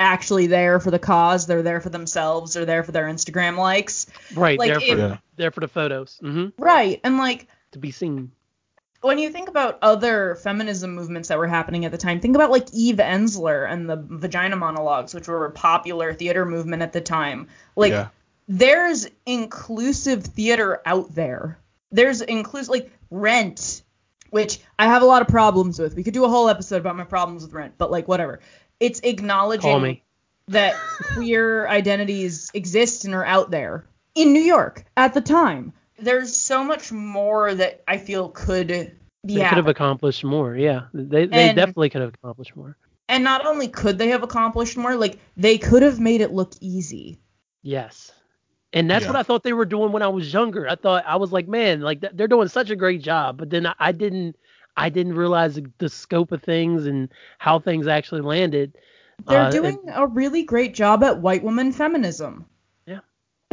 [0.00, 1.46] actually there for the cause.
[1.46, 2.54] They're there for themselves.
[2.54, 4.06] They're there for their Instagram likes.
[4.34, 5.16] Right, Like, there for Yeah.
[5.36, 6.18] there for the photos.
[6.20, 7.00] hmm Right.
[7.04, 8.32] And like To be seen.
[9.02, 12.50] when you think about other feminism movements that were happening at the time, think about
[12.50, 17.00] like Eve Ensler and the vagina monologues, which were a popular theater movement at the
[17.00, 17.48] time.
[17.76, 18.08] Like yeah.
[18.48, 21.58] there's inclusive theater out there.
[21.92, 23.82] There's inclusive like Rent,
[24.30, 25.94] which I have a lot of problems with.
[25.94, 28.40] We could do a whole episode about my problems with Rent, but like whatever.
[28.80, 30.02] It's Call acknowledging me.
[30.48, 30.74] that
[31.14, 35.72] queer identities exist and are out there in New York at the time.
[35.98, 38.68] There's so much more that I feel could
[39.24, 40.54] be They could have accomplished more.
[40.56, 42.76] Yeah, they they And- definitely could have accomplished more.
[43.08, 46.52] And not only could they have accomplished more, like they could have made it look
[46.60, 47.18] easy.
[47.62, 48.10] Yes.
[48.72, 49.10] And that's Yeah.
[49.12, 50.68] what I thought they were doing when I was younger.
[50.68, 53.66] I thought I was like, man, like they're doing such a great job, but then
[53.66, 54.36] I, I didn't
[54.76, 57.08] I didn't realize the, the scope of things and
[57.38, 58.76] how things actually landed.
[59.26, 62.46] They're Uh, doing a really great job at white woman feminism.
[62.86, 63.00] Yeah.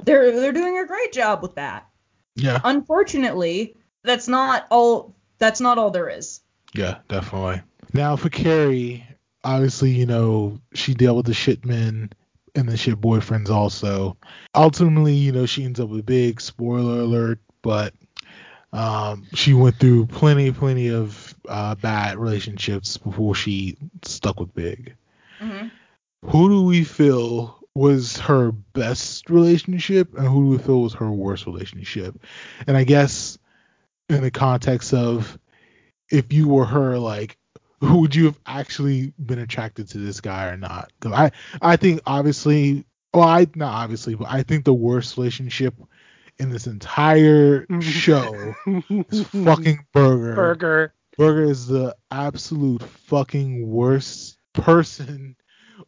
[0.03, 1.87] They're they're doing a great job with that.
[2.35, 2.59] Yeah.
[2.63, 6.41] Unfortunately, that's not all that's not all there is.
[6.73, 7.61] Yeah, definitely.
[7.93, 9.05] Now for Carrie,
[9.43, 12.11] obviously, you know, she dealt with the shit men
[12.55, 14.17] and the shit boyfriends also.
[14.55, 17.93] Ultimately, you know, she ends up with Big, spoiler alert, but
[18.73, 24.95] um, she went through plenty, plenty of uh, bad relationships before she stuck with Big.
[25.41, 25.67] Mm-hmm.
[26.29, 31.09] Who do we feel was her best relationship and who do we feel was her
[31.11, 32.21] worst relationship?
[32.67, 33.37] And I guess
[34.09, 35.37] in the context of
[36.11, 37.37] if you were her, like,
[37.79, 40.91] who would you have actually been attracted to this guy or not?
[40.99, 45.73] 'Cause I, I think obviously, well, I not obviously, but I think the worst relationship
[46.41, 48.55] in this entire show
[48.89, 50.35] is fucking Berger.
[50.35, 50.93] Berger.
[51.15, 55.35] Berger is the absolute fucking worst person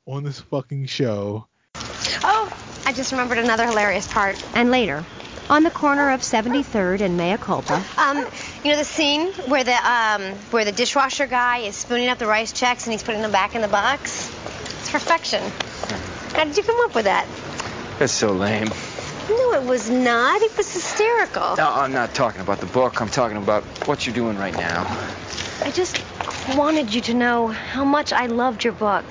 [0.06, 1.47] on this fucking show.
[2.24, 4.41] Oh, I just remembered another hilarious part.
[4.54, 5.04] And later,
[5.49, 8.18] on the corner of 73rd and Mea Culpa, Um,
[8.64, 12.28] you know the scene where the um where the dishwasher guy is spooning up the
[12.28, 14.30] Rice Chex and he's putting them back in the box?
[14.82, 15.41] It's perfection.
[16.36, 17.28] How did you come up with that?
[17.97, 18.70] That's so lame.
[19.30, 20.41] No, it was not.
[20.41, 21.55] It was hysterical.
[21.55, 23.01] No, I'm not talking about the book.
[23.01, 24.86] I'm talking about what you're doing right now.
[25.61, 26.03] I just
[26.55, 29.05] wanted you to know how much I loved your book.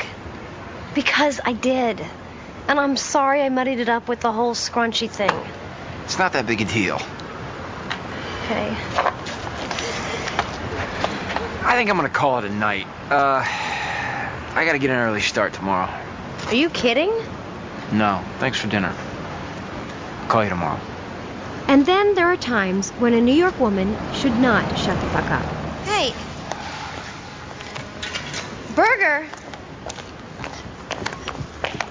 [0.95, 2.05] Because I did.
[2.69, 5.33] And I'm sorry I muddied it up with the whole scrunchy thing.
[6.05, 6.97] It's not that big a deal.
[8.45, 8.77] Okay.
[11.65, 12.87] I think I'm gonna call it a night.
[13.09, 13.43] Uh,
[14.55, 15.91] I gotta get an early start tomorrow.
[16.47, 17.11] Are you kidding?
[17.93, 18.95] No, thanks for dinner.
[20.29, 20.81] Call you tomorrow.
[21.69, 25.31] and then there are times when a New York woman should not shut the fuck
[25.31, 25.45] up.
[25.85, 26.13] Hey.
[28.75, 29.27] Berger.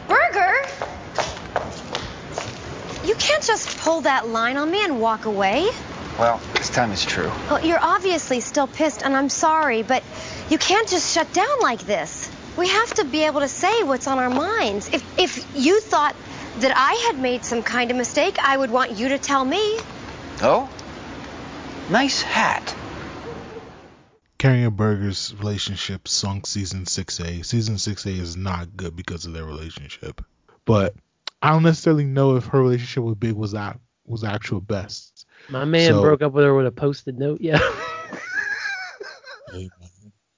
[0.08, 0.54] Berger.
[3.06, 5.68] You can't just pull that line on me and walk away.
[6.20, 7.32] Well, this time it's true.
[7.50, 10.04] Well, you're obviously still pissed, and I'm sorry, but
[10.50, 12.30] you can't just shut down like this.
[12.58, 14.90] We have to be able to say what's on our minds.
[14.94, 16.16] If if you thought
[16.60, 19.80] that I had made some kind of mistake, I would want you to tell me.
[20.42, 20.70] Oh?
[21.90, 22.76] Nice hat.
[24.38, 27.46] Carrie and Berger's relationship sunk season 6A.
[27.46, 30.24] Season 6A is not good because of their relationship.
[30.66, 30.96] But
[31.42, 35.26] I don't necessarily know if her relationship with Big was that was actual best.
[35.50, 37.42] My man So- broke up with her with a post-it note.
[37.42, 37.60] Yeah.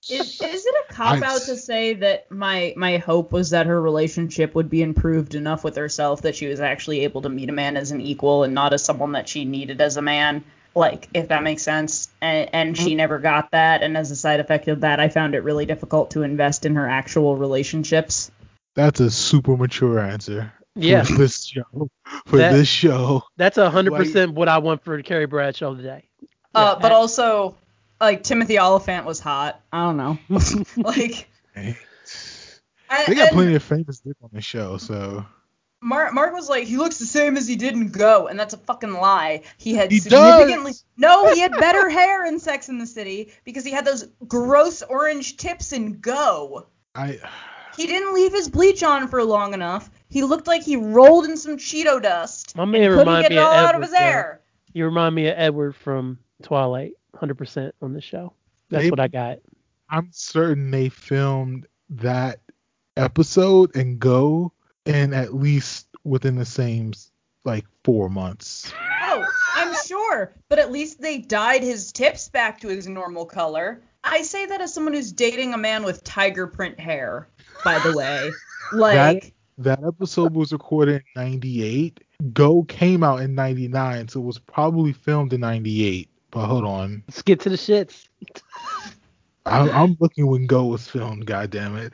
[0.10, 3.82] Is, is it a cop out to say that my my hope was that her
[3.82, 7.54] relationship would be improved enough with herself that she was actually able to meet a
[7.54, 10.44] man as an equal and not as someone that she needed as a man?
[10.76, 12.10] Like, if that makes sense.
[12.20, 15.36] And, and she never got that, and as a side effect of that, I found
[15.36, 18.32] it really difficult to invest in her actual relationships.
[18.76, 20.52] That's a super mature answer.
[20.76, 21.04] Yeah.
[21.04, 21.90] For this show.
[22.26, 23.24] For That- this show.
[23.38, 26.10] That's a hundred percent what I want for Carrie Bradshaw today.
[26.56, 27.56] Uh, but also,
[28.02, 29.62] like Timothy Olyphant was hot.
[29.72, 30.18] I don't know.
[30.78, 31.76] like, They
[32.90, 35.26] I- got and- plenty of famous dick on the show, so
[35.82, 38.54] Mark, Mark was like, he looks the same as he did in Go, and that's
[38.54, 39.42] a fucking lie.
[39.58, 40.86] He had He significantly does.
[40.96, 44.82] no, he had better hair in Sex in the City because he had those gross
[44.84, 46.68] orange tips in Go.
[46.96, 47.20] I
[47.76, 49.90] He didn't leave his bleach on for long enough.
[50.10, 52.56] He looked like he rolled in some Cheeto dust.
[52.56, 54.38] My man couldn't remind get me it of all out of Edward, his though.
[54.74, 58.34] You remind me of Edward from Twilight, 100% on the show.
[58.70, 59.40] That's They- what I got.
[59.90, 62.40] I'm certain they filmed that
[62.98, 64.52] episode and go
[64.86, 66.94] in at least within the same
[67.46, 68.72] like four months.
[69.04, 69.24] Oh,
[69.56, 73.82] I'm sure, but at least they dyed his tips back to his normal color.
[74.04, 77.28] I say that as someone who's dating a man with tiger print hair,
[77.64, 78.32] by the way.
[78.72, 82.00] Like, that that episode was recorded in 98.
[82.34, 86.10] Go came out in 99, so it was probably filmed in 98.
[86.34, 88.08] But hold on, Let's get to the shits.
[89.46, 91.28] I, I'm looking when Go was filmed.
[91.28, 91.94] God damn it.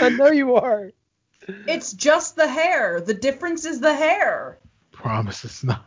[0.00, 0.92] I know you are.
[1.66, 3.00] it's just the hair.
[3.00, 4.58] The difference is the hair.
[4.92, 5.84] Promise it's not.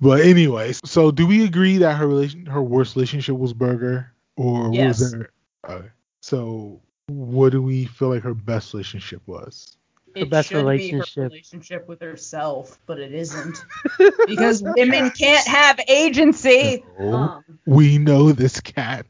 [0.00, 4.72] But anyways, so do we agree that her relation, her worst relationship was Berger, or
[4.72, 5.00] Yes.
[5.00, 5.30] was there?
[5.68, 5.88] Okay.
[6.22, 9.76] So what do we feel like her best relationship was?
[10.14, 11.14] It best should be relationship.
[11.16, 13.64] her relationship with herself, but it isn't.
[14.26, 16.84] because women can't have agency.
[16.98, 17.14] No.
[17.14, 19.06] Um, We know this Kat,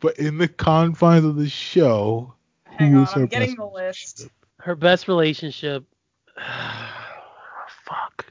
[0.00, 2.34] but in the confines of the show,
[2.64, 4.28] hang who on, is her I'm getting best the list.
[4.58, 5.84] Her best relationship.
[7.84, 8.26] Fuck.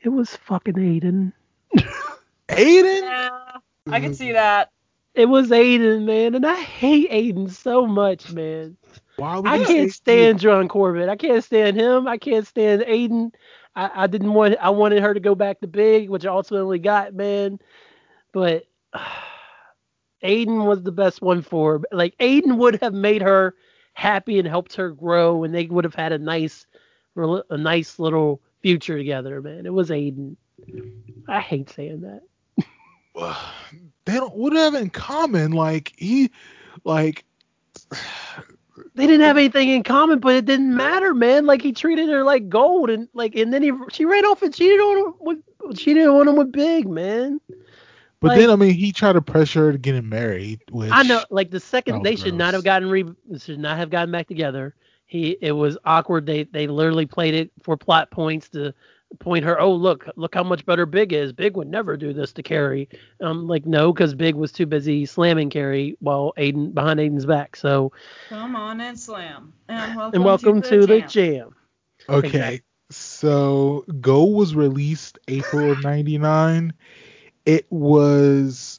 [0.00, 1.32] It was fucking Aiden.
[2.48, 3.00] Aiden?
[3.02, 3.30] Yeah,
[3.88, 4.70] I can see that.
[5.14, 8.76] It was Aiden, man, and I hate Aiden so much, man.
[9.20, 11.08] I can't stand John Corbett.
[11.08, 12.08] I can't stand him.
[12.08, 13.32] I can't stand Aiden.
[13.74, 14.56] I, I didn't want.
[14.60, 17.58] I wanted her to go back to Big, which I ultimately got, man.
[18.32, 18.64] But
[20.24, 21.84] Aiden was the best one for her.
[21.92, 23.54] Like Aiden would have made her
[23.94, 26.66] happy and helped her grow, and they would have had a nice,
[27.16, 29.66] a nice little future together, man.
[29.66, 30.36] It was Aiden.
[31.28, 32.22] I hate saying that.
[34.04, 34.34] They don't.
[34.34, 35.52] What do they have in common?
[35.52, 36.30] Like he,
[36.84, 37.24] like
[38.94, 41.46] They didn't have anything in common, but it didn't matter, man.
[41.46, 44.52] Like he treated her like gold, and like, and then he she ran off and
[44.54, 45.38] cheated on him with
[45.76, 47.40] cheated on him with Big, man.
[48.20, 50.60] But Like- then I mean, he tried to pressure her to get him married.
[50.70, 53.04] Which I know, like the second Oh, they should not have gotten re
[53.38, 54.74] should not have gotten back together.
[55.06, 56.24] He it was awkward.
[56.24, 58.72] They they literally played it for plot points to
[59.18, 59.60] point her.
[59.60, 61.32] Oh look, look how much better Big is.
[61.32, 62.88] Big would never do this to Carrie.
[63.20, 67.56] Um, like no, because Big was too busy slamming Carrie while Aiden behind Aiden's back.
[67.56, 67.92] So
[68.28, 69.52] Come on and slam.
[69.68, 71.08] And welcome, and welcome to, the jam.
[71.08, 71.54] jam.
[72.08, 72.26] Okay.
[72.26, 72.62] Exactly.
[72.90, 76.72] So Go was released April of '99.
[77.44, 78.78] It was,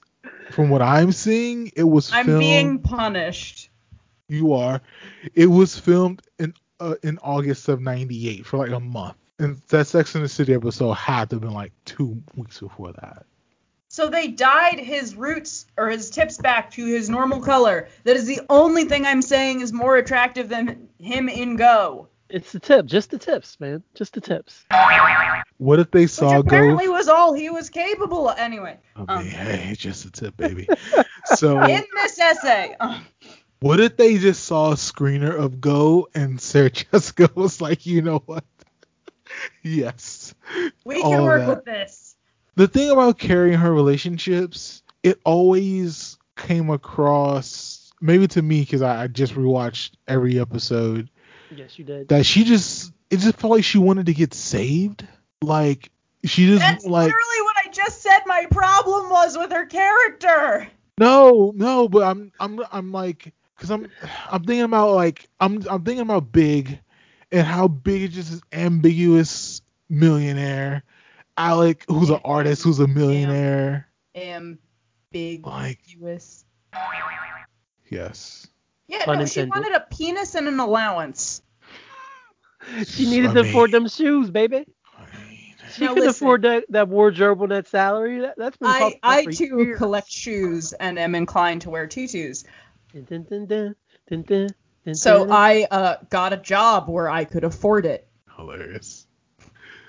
[0.51, 2.39] from what I'm seeing, it was I'm filmed.
[2.39, 3.69] being punished.
[4.29, 4.81] You are.
[5.33, 9.15] It was filmed in uh, in August of '98 for like a month.
[9.39, 12.93] And that Sex in the City episode had to have been like two weeks before
[12.93, 13.25] that.
[13.93, 17.89] So they dyed his roots or his tips back to his normal color.
[18.05, 22.07] That is the only thing I'm saying is more attractive than him in Go.
[22.29, 24.65] It's the tip, just the tips, man, just the tips.
[25.57, 26.93] What if they Which saw apparently Go?
[26.93, 28.39] was all he was capable of.
[28.39, 30.67] Anyway, I um, mean, hey, just a tip, baby.
[31.25, 32.99] so in this essay, uh,
[33.59, 38.01] What if they just saw a screener of Go and Sarah Jessica was like, you
[38.01, 38.43] know what?
[39.63, 40.33] yes.
[40.85, 41.49] we can of work that.
[41.49, 42.15] with this.
[42.55, 49.03] The thing about carrying her relationships, it always came across, maybe to me, because I,
[49.03, 51.09] I just rewatched every episode,
[51.55, 52.09] Yes, you did.
[52.09, 55.07] that she just, it just felt like she wanted to get saved.
[55.41, 55.89] Like,
[56.23, 58.21] she just, That's like, literally what I just said.
[58.25, 60.67] My problem was with her character.
[60.97, 63.87] No, no, but I'm I'm I'm like cuz I'm
[64.29, 66.79] I'm thinking about like I'm I'm thinking about Big
[67.33, 70.83] and how Big is just this ambiguous millionaire.
[71.35, 73.87] Alec, who's an artist, who's a millionaire.
[74.15, 74.59] Am
[75.11, 76.45] big Like- US.
[77.89, 78.47] Yes.
[78.87, 81.41] Yeah, Pun no, she wanted a penis and an allowance.
[82.85, 84.65] She needed I to mean- afford them shoes, baby.
[85.73, 86.09] She Now could listen.
[86.09, 88.19] afford that, that wardrobe on that salary.
[88.19, 89.77] That, that's been I I too years.
[89.79, 92.43] collect shoes and am inclined to wear tutus.
[92.93, 93.75] Dun, dun, dun,
[94.91, 95.31] So.
[95.31, 98.07] I uh, got a job where I could afford it.
[98.35, 99.07] Hilarious.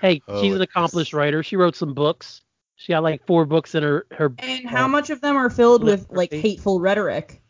[0.01, 1.43] hey, Oh, she's an accomplished writer.
[1.43, 2.41] She wrote some books.
[2.77, 4.33] She got like four books in her her.
[4.39, 6.41] And uh, how much of them are filled with like Literally.
[6.41, 7.41] hateful rhetoric?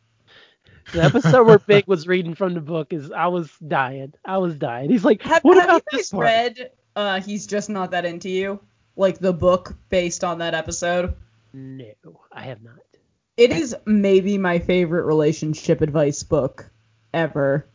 [0.93, 4.13] The episode where Big was reading from the book is I was dying.
[4.23, 4.91] I was dying.
[4.91, 6.23] He's like, Have, what have you about guys this part?
[6.25, 8.59] read uh, He's Just Not That Into You?
[8.95, 11.15] Like the book based on that episode?
[11.53, 12.77] No, I have not.
[13.35, 16.69] It is maybe my favorite relationship advice book
[17.15, 17.65] ever.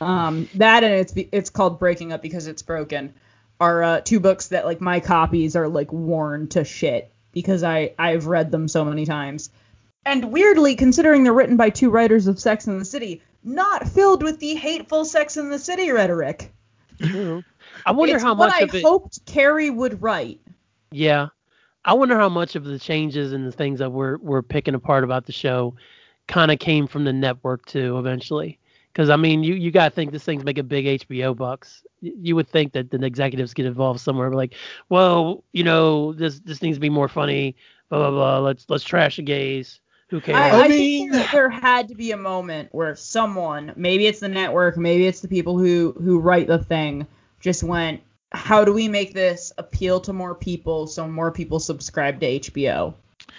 [0.00, 3.14] Um, that and it's it's called Breaking Up Because It's Broken
[3.60, 7.94] are uh, two books that like my copies are like worn to shit because I
[7.98, 9.50] I've read them so many times.
[10.04, 14.22] And weirdly, considering they're written by two writers of Sex and the City, not filled
[14.22, 16.52] with the hateful Sex and the City rhetoric.
[17.00, 17.42] True.
[17.84, 18.82] I wonder it's how what much I of it.
[18.82, 20.40] hoped Carrie would write.
[20.90, 21.28] Yeah,
[21.84, 25.04] I wonder how much of the changes and the things that we're we're picking apart
[25.04, 25.74] about the show
[26.26, 28.57] kind of came from the network too eventually.
[28.98, 31.84] Because I mean, you you gotta think this thing's making big HBO bucks.
[32.00, 34.54] You would think that the executives get involved somewhere, like,
[34.88, 37.54] well, you know, this this needs to be more funny.
[37.90, 38.38] Blah blah blah.
[38.40, 39.78] Let's let's trash the gays.
[40.08, 40.36] Who cares?
[40.36, 44.28] I, I think there, there had to be a moment where someone, maybe it's the
[44.28, 47.06] network, maybe it's the people who who write the thing,
[47.38, 48.00] just went,
[48.32, 52.94] how do we make this appeal to more people so more people subscribe to HBO?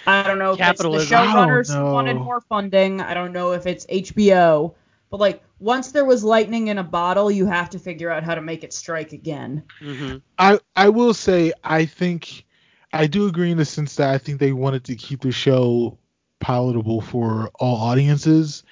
[0.07, 1.01] I don't know if Capitalism.
[1.01, 3.01] it's the showrunners who wanted more funding.
[3.01, 4.73] I don't know if it's HBO,
[5.09, 8.35] but like once there was lightning in a bottle, you have to figure out how
[8.35, 9.63] to make it strike again.
[9.81, 10.17] Mm-hmm.
[10.37, 12.45] I I will say I think
[12.93, 15.97] I do agree in the sense that I think they wanted to keep the show
[16.39, 18.63] palatable for all audiences,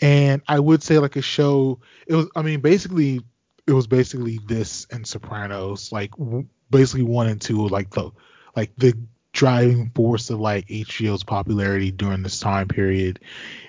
[0.00, 1.80] and I would say like a show.
[2.06, 3.20] It was I mean basically
[3.66, 8.10] it was basically this and Sopranos like w- basically one and two like the
[8.54, 8.96] like the
[9.32, 13.20] driving force of like HBO's popularity during this time period,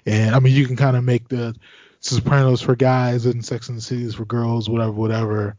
[0.05, 1.55] and I mean you can kind of make the
[2.16, 5.55] Sopranos for guys and Sex and the City is for girls, whatever, whatever.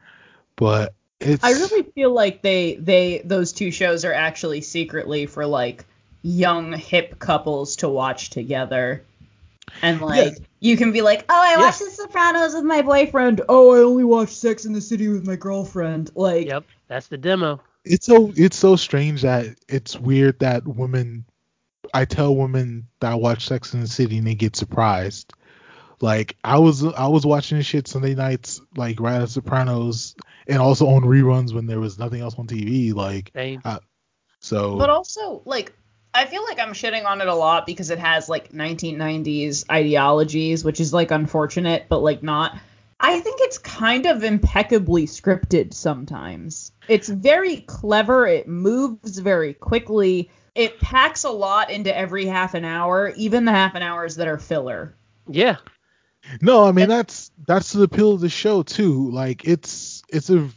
[0.57, 5.46] But it's I really feel like they they those two shows are actually secretly for
[5.46, 5.84] like
[6.22, 9.05] young hip couples to watch together.
[9.82, 11.66] And like you can be like, "Oh, I Yeah.
[11.66, 13.42] watched The Sopranos with my boyfriend.
[13.49, 17.18] Oh, I only watched Sex in the City with my girlfriend." Like Yep, that's the
[17.18, 17.61] demo.
[17.84, 21.24] it's so it's so strange that it's weird that women
[21.94, 25.32] I tell women that I watch Sex in the City and they get surprised.
[26.01, 30.14] Like I was I was watching this shit Sunday nights like right at Sopranos
[30.46, 33.61] and also on reruns when there was nothing else on TV like Same.
[33.64, 33.78] uh,
[34.40, 35.72] so But also, like,
[36.14, 40.64] I feel like I'm shitting on it a lot because it has like 1990s ideologies,
[40.64, 42.59] which is like unfortunate, but like not.
[43.01, 46.72] I think it's kind of impeccably scripted sometimes.
[46.88, 48.26] It's very clever.
[48.26, 50.30] It moves very quickly.
[50.55, 54.26] It packs a lot into every half an hour, even the half an hours that
[54.26, 54.96] are filler.
[55.28, 55.59] Yeah.
[56.40, 59.10] No, I mean that's that's the appeal of the show too.
[59.10, 60.48] Like it's it's a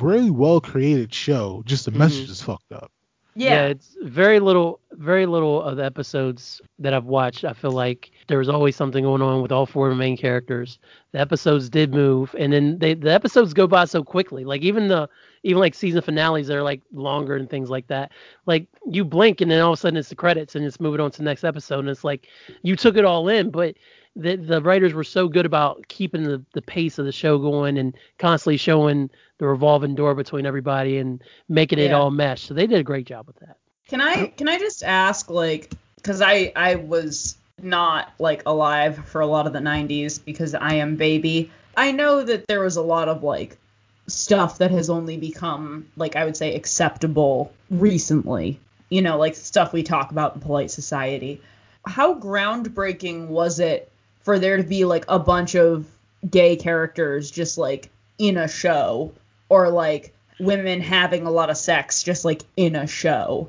[0.00, 1.62] really well created show.
[1.66, 2.00] Just the mm-hmm.
[2.00, 2.90] message is fucked up.
[3.36, 3.66] Yeah.
[3.66, 7.44] it's very little, very little of the episodes that I've watched.
[7.44, 10.78] I feel like there was always something going on with all four main characters.
[11.12, 14.44] The episodes did move, and then they the episodes go by so quickly.
[14.44, 15.08] Like even the
[15.42, 18.12] even like season finales that are like longer and things like that.
[18.46, 21.00] Like you blink, and then all of a sudden it's the credits, and it's moving
[21.00, 22.28] on to the next episode, and it's like
[22.62, 23.76] you took it all in, but.
[24.16, 27.76] The, the writers were so good about keeping the, the pace of the show going
[27.76, 31.98] and constantly showing the revolving door between everybody and making it Yeah.
[31.98, 32.42] all mesh.
[32.42, 33.56] So they did a great job with that.
[33.88, 35.70] Can I can I just ask like
[36.02, 40.74] cuz I I was not like alive for a lot of the 90s because I
[40.74, 41.50] am baby.
[41.76, 43.58] I know that there was a lot of like
[44.06, 48.58] stuff that has only become like I would say acceptable recently.
[48.88, 51.40] You know, like stuff we talk about in polite society.
[51.86, 53.90] How groundbreaking was it
[54.26, 55.86] for there to be like a bunch of
[56.28, 59.12] gay characters just like in a show
[59.48, 63.48] or like women having a lot of sex just like in a show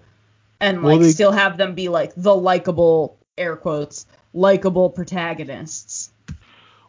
[0.62, 4.06] and Well, like they- still have them be like the likable air quotes
[4.36, 6.12] likable protagonists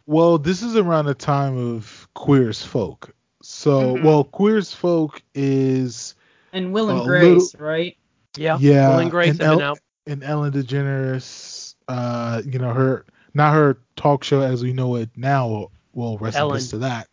[0.04, 3.14] Well, this is around the time of Queer as Folk.
[3.42, 4.04] So, Mhm.
[4.04, 6.14] well, Queer as Folk is
[6.52, 7.96] and Will and Grace, little- right?
[8.36, 8.58] Yeah.
[8.60, 13.04] yeah, Will and Grace and El- and Ellen DeGeneres, uh, you know her
[13.38, 15.68] not her talk show as we know it now.
[15.94, 17.08] Well, rest in peace to that.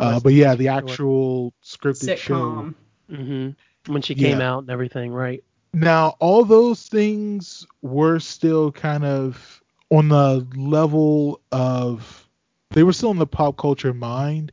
[0.00, 0.72] Uh, but yeah, peace, the sure.
[0.72, 2.34] actual scripted show.
[2.34, 2.74] Sitcom.
[3.10, 4.52] hmm When she came Yeah.
[4.52, 5.44] out and everything, right?
[5.74, 9.60] Now, all those things were still kind of
[9.90, 12.28] on the level of
[12.70, 14.52] they were still in the pop culture mind,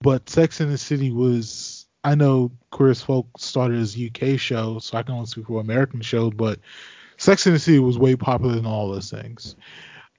[0.00, 4.38] but Sex in the City was I know Queer as Folk started as a UK
[4.38, 6.58] show, so I can only speak for American show, but
[7.16, 9.56] Sex in the City was way popular than all those things.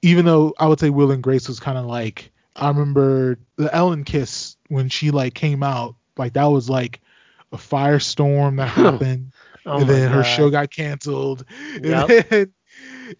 [0.01, 3.73] Even though I would say Will and Grace was kind of like I remember the
[3.73, 7.01] Ellen Kiss when she like came out, like that was like
[7.51, 9.31] a firestorm that oh happened
[9.65, 11.45] Oh and then her show got canceled.
[11.75, 12.53] And then-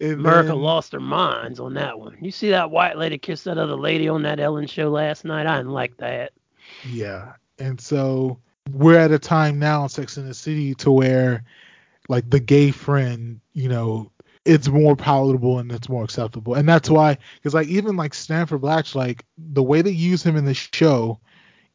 [0.00, 2.18] and America then- lost their minds on that one.
[2.20, 5.46] You see that white lady kiss that other lady on that Ellen show last night?
[5.46, 6.32] I didn't like that.
[6.88, 7.32] Yeah.
[7.58, 8.38] And so
[8.72, 11.44] we're at a time now in Sex in the City to where
[12.08, 14.10] like the gay friend, you know,
[14.46, 16.54] it's more palatable and it's more acceptable.
[16.54, 20.36] And that's why because like even like Stanford Blatch, like the way they use him
[20.36, 21.20] in the show,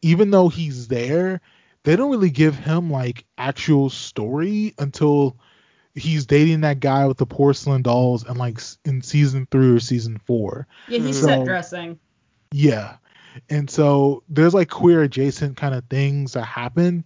[0.01, 1.41] even though he's there,
[1.83, 5.37] they don't really give him like actual story until
[5.95, 10.17] he's dating that guy with the porcelain dolls and like in season three or season
[10.25, 10.65] four.
[10.87, 11.99] yeah he's So- set dressing
[12.51, 12.95] Yeah.
[13.49, 17.03] And so there's like queer adjacent kind of things that happen,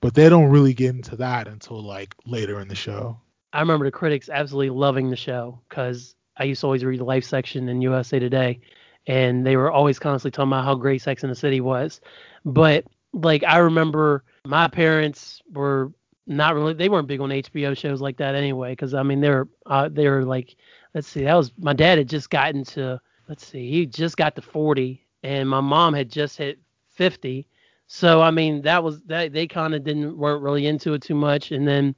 [0.00, 3.18] but they don't really get into that until like later in the show.
[3.52, 7.04] I remember the critics absolutely loving the show because I used to always read the
[7.04, 8.60] Life section in USA Today,
[9.06, 12.00] and they were always constantly talking about how great Sex in the City was.
[12.44, 15.92] But like I remember my parents were
[16.26, 19.48] not really they weren't big on HBO shows like that anyway because I mean they're
[19.66, 20.56] uh, they were like
[20.94, 24.36] let's see that was my dad had just gotten to let's see he just got
[24.36, 26.58] to 40 and my mom had just hit
[26.90, 27.46] 50
[27.86, 31.14] so I mean that was that they kind of didn't weren't really into it too
[31.14, 31.94] much and then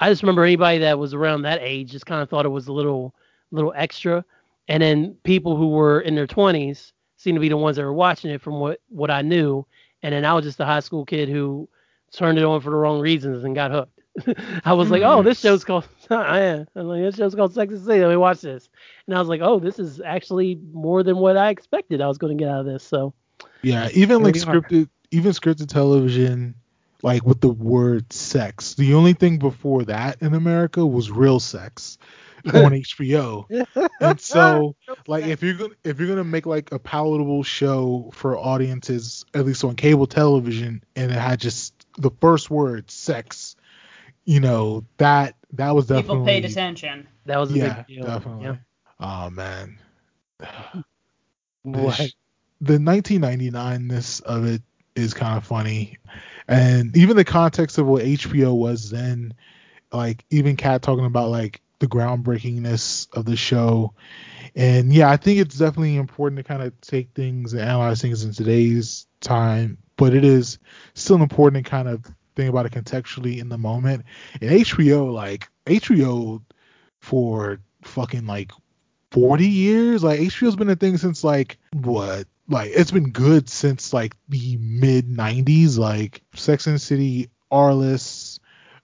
[0.00, 2.68] I just remember anybody that was around that age just kind of thought it was
[2.68, 3.14] a little
[3.50, 4.24] little extra
[4.68, 7.92] and then people who were in their 20s seemed to be the ones that were
[7.92, 9.66] watching it from what what I knew
[10.02, 11.68] and then I was just a high school kid who
[12.12, 14.00] turned it on for the wrong reasons and got hooked.
[14.64, 16.66] I was like, oh, this show's called, I am.
[16.74, 18.00] I was like, this show's called Sex and City.
[18.00, 18.68] Let me watch this.
[19.06, 22.18] And I was like, oh, this is actually more than what I expected I was
[22.18, 22.82] going to get out of this.
[22.82, 23.14] So,
[23.62, 26.54] yeah, even like scripted, even scripted television,
[27.02, 28.74] like with the word sex.
[28.74, 31.98] The only thing before that in America was real sex
[32.46, 33.46] on HBO.
[34.00, 34.74] and so
[35.06, 39.44] like if you're gonna if you're gonna make like a palatable show for audiences, at
[39.46, 43.56] least on cable television, and it had just the first word sex,
[44.24, 47.08] you know, that that was definitely People paid attention.
[47.26, 48.06] That was a yeah, big deal.
[48.06, 48.44] definitely.
[48.44, 48.56] Yeah.
[49.00, 49.78] Oh man.
[51.62, 52.12] What?
[52.60, 54.62] the 1999ness of it
[54.94, 55.98] is kind of funny,
[56.48, 59.34] and even the context of what HBO was then,
[59.92, 63.94] like even Kat talking about like the groundbreakingness of the show,
[64.56, 68.24] and yeah, I think it's definitely important to kind of take things and analyze things
[68.24, 70.58] in today's time, but it is
[70.94, 74.04] still important to kind of think about it contextually in the moment.
[74.40, 76.42] And HBO, like HBO,
[77.00, 78.50] for fucking like
[79.10, 80.02] 40 years.
[80.04, 82.26] Like HBO's been a thing since like what?
[82.48, 85.78] Like it's been good since like the mid 90s.
[85.78, 88.38] Like Sex and City, Arliss,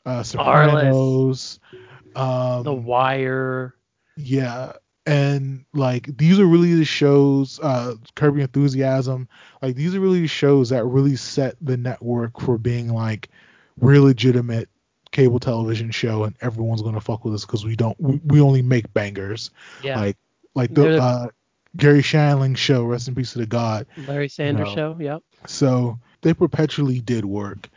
[0.06, 1.60] uh, Sopranos,
[2.16, 3.74] um, The Wire.
[4.16, 4.72] yeah,
[5.06, 7.58] and like these are really the shows.
[7.62, 9.28] Uh, Curb Your Enthusiasm.
[9.62, 13.28] Like these are really the shows that really set the network for being like
[13.80, 14.68] real legitimate
[15.14, 17.98] cable television show, and everyone's gonna fuck with us because we don't.
[17.98, 19.50] We, we only make bangers.
[19.82, 19.98] Yeah.
[19.98, 20.16] Like
[20.54, 21.26] like the the- uh,
[21.76, 22.84] Garry Shandling show.
[22.84, 23.86] Rest in peace to the god.
[24.06, 24.74] Larry Sanders No.
[24.74, 24.96] show.
[25.00, 25.22] Yep.
[25.46, 27.68] So they perpetually did work.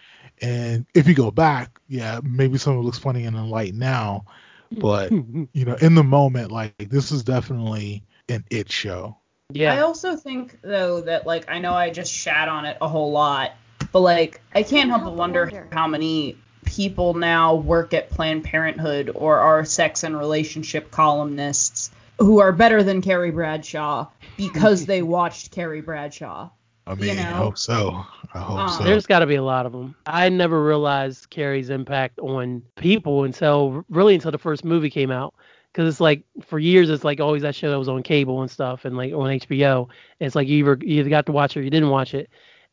[0.42, 3.74] And if you go back, yeah, maybe some of it looks funny in the light
[3.74, 4.26] now,
[4.72, 9.18] but you know, in the moment, like this is definitely an it show.
[9.52, 9.74] Yeah.
[9.74, 13.12] I also think though that like I know I just shat on it a whole
[13.12, 13.54] lot,
[13.92, 19.09] but like I can't help but wonder how many people now work at Planned Parenthood
[19.15, 21.89] or are sex and relationship columnists
[22.20, 26.49] who are better than Carrie Bradshaw because they watched Carrie Bradshaw.
[26.86, 27.22] I mean, know?
[27.22, 28.05] I hope so.
[28.34, 28.84] I hope Um, so.
[28.84, 29.95] There's got to be a lot of them.
[30.05, 35.34] I never realized Carrie's impact on people until really until the first movie came out.
[35.72, 38.49] Because it's like for years it's like always that show that was on cable and
[38.49, 39.89] stuff and like on HBO.
[40.20, 42.30] It's like you either you either got to watch it or you didn't watch it.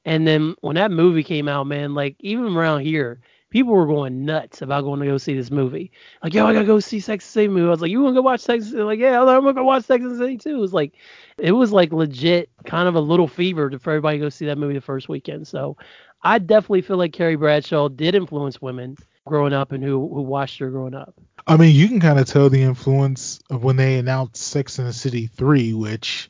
[0.06, 3.20] And then when that movie came out, man, like even around here,
[3.54, 5.92] people were going nuts about going to go see this movie.
[6.24, 7.68] Like, yo, I gotta go see Sex and the City movie.
[7.68, 8.64] I was like, you wanna go watch Sex?
[8.64, 8.82] and the City?
[8.82, 10.56] Like, yeah, I'm gonna go watch Sex and the City too.
[10.56, 10.94] It was like,
[11.38, 14.58] it was like legit, kind of a little fever for everybody to go see that
[14.58, 15.46] movie the first weekend.
[15.46, 15.76] So,
[16.20, 20.58] I definitely feel like Carrie Bradshaw did influence women growing up and who who watched
[20.58, 21.14] her growing up.
[21.46, 24.88] I mean, you can kind of tell the influence of when they announced Sex and
[24.88, 26.28] the City 3, which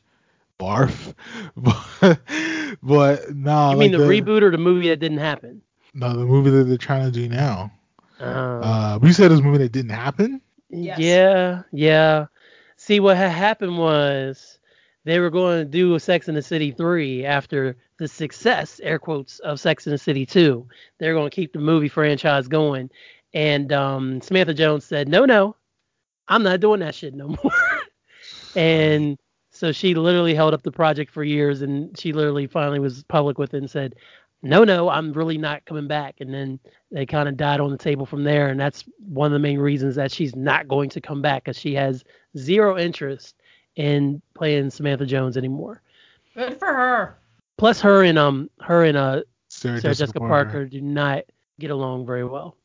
[0.60, 1.14] barf.
[1.56, 2.20] But,
[2.82, 5.62] but nah, you mean like the, reboot or the movie that didn't happen?
[5.94, 7.70] No, the movie that they're trying to do now.
[8.20, 10.40] Uh, Uh, we said this movie that didn't happen.
[10.98, 12.26] Yeah, yeah.
[12.76, 14.58] See, what had happened was
[15.04, 18.98] they were going to do a Sex in the City 3 after the success, air
[18.98, 20.66] quotes, of Sex in the City 2.
[20.98, 22.90] They're going to keep the movie franchise going.
[23.32, 25.54] And um, Samantha Jones said, no, no,
[26.28, 27.52] I'm not doing that shit no more.
[28.56, 29.18] and
[29.50, 33.38] so she literally held up the project for years and she literally finally was public
[33.38, 33.94] with it and said,
[34.44, 36.16] no, no, I'm really not coming back.
[36.20, 38.48] And then they kind of died on the table from there.
[38.48, 41.58] And that's one of the main reasons that she's not going to come back because
[41.58, 42.04] she has
[42.36, 43.36] zero interest
[43.76, 45.80] in playing Samantha Jones anymore.
[46.34, 47.18] Good for her.
[47.56, 50.50] Plus, her and um her and uh Sarah, Sarah, Jessica Jessica, Parker.
[50.50, 50.66] Parker.
[50.66, 51.24] do not
[51.58, 52.56] get along very well.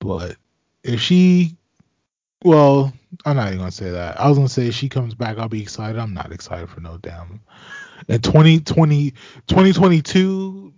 [0.00, 0.36] But
[0.84, 1.56] if she,
[2.44, 2.92] well,
[3.24, 4.20] I'm not even gonna say that.
[4.20, 5.98] I was gonna say if she comes back, I'll be excited.
[5.98, 7.40] I'm not excited for no damn.
[8.08, 9.10] In 2020,
[9.48, 10.72] 2022,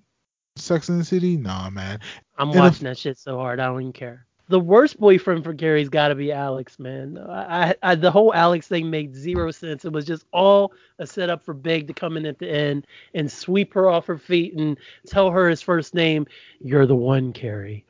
[0.60, 2.00] Sex and the City, nah, man.
[2.38, 4.24] I'm And if- watching that shit so hard, I don't even care.
[4.50, 7.18] the worst boyfriend for Carrie's got to be Alex, man.
[7.18, 9.84] I, I, the whole Alex thing made zero sense.
[9.84, 13.30] It was just all a setup for Big to come in at the end and
[13.30, 16.26] sweep her off her feet and tell her his first name.
[16.60, 17.84] You're the one, Carrie.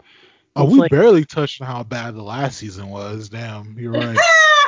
[0.57, 3.29] Oh, we like, barely touched on how bad the last season was.
[3.29, 4.19] Damn, you're right.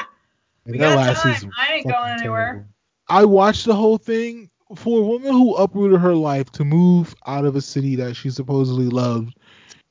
[0.67, 1.35] we got last time.
[1.35, 2.47] season I ain't going anywhere.
[2.53, 2.67] Terrible.
[3.09, 7.45] I watched the whole thing for a woman who uprooted her life to move out
[7.45, 9.35] of a city that she supposedly loved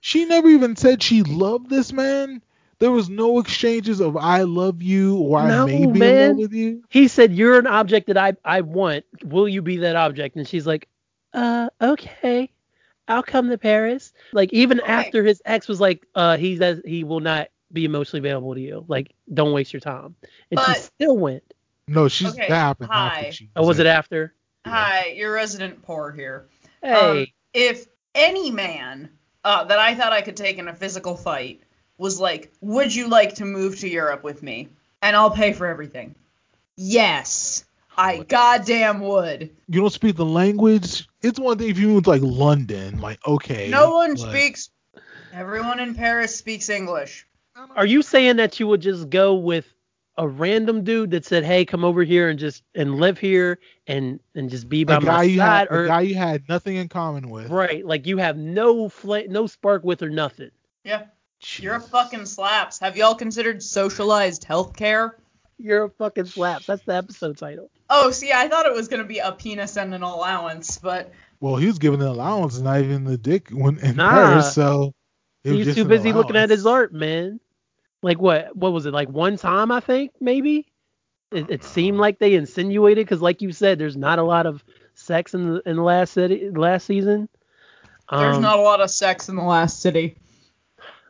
[0.01, 2.41] she never even said she loved this man.
[2.79, 6.17] There was no exchanges of I love you or no, I may be man.
[6.17, 6.83] in love with you.
[6.89, 9.03] He said you're an object that I I want.
[9.23, 10.37] Will you be that object?
[10.37, 10.87] And she's like,
[11.33, 12.49] uh, okay.
[13.09, 14.13] I'll come to Paris.
[14.31, 14.91] Like even okay.
[14.91, 18.61] after his ex was like, uh, he says he will not be emotionally available to
[18.61, 18.85] you.
[18.87, 20.15] Like, don't waste your time.
[20.51, 21.43] And but, she still went.
[21.87, 23.33] No, she's okay, that happened hi.
[23.55, 24.33] oh, was it after?
[24.69, 26.47] Hi, you're resident poor here.
[26.83, 26.93] Hey.
[26.93, 29.09] Um, if any man
[29.43, 31.61] uh, that I thought I could take in a physical fight
[31.97, 34.69] was like, "Would you like to move to Europe with me?
[35.01, 36.13] And I'll pay for everything."
[36.75, 37.65] Yes,
[37.97, 39.49] I goddamn would.
[39.67, 41.07] You don't speak the language.
[41.21, 43.69] It's one thing if you move to like London, like okay.
[43.69, 44.29] No one but...
[44.29, 44.69] speaks.
[45.33, 47.25] Everyone in Paris speaks English.
[47.75, 49.65] Are you saying that you would just go with
[50.19, 53.57] a random dude that said, "Hey, come over here and just and live here
[53.87, 56.75] and and just be by a my side," had, or a guy you had nothing
[56.75, 57.85] in common with, right?
[57.85, 60.51] Like you have no fl- no spark with or nothing.
[60.83, 61.03] Yeah,
[61.41, 61.61] Jeez.
[61.61, 62.79] you're a fucking slaps.
[62.79, 65.13] Have y'all considered socialized healthcare?
[65.57, 66.65] You're a fucking slaps.
[66.65, 67.71] That's the episode title.
[67.89, 71.13] Oh, see, I thought it was gonna be a penis and an allowance, but.
[71.39, 74.11] Well, he was given an allowance, not even the dick when in nah.
[74.11, 74.93] Paris, so.
[75.43, 77.39] He's too busy looking at his art, man
[78.01, 80.67] like what what was it like one time I think maybe
[81.31, 84.63] it, it seemed like they insinuated because like you said there's not a lot of
[84.95, 87.29] sex in the in the last city last season.
[88.11, 90.17] There's um, not a lot of sex in the last city.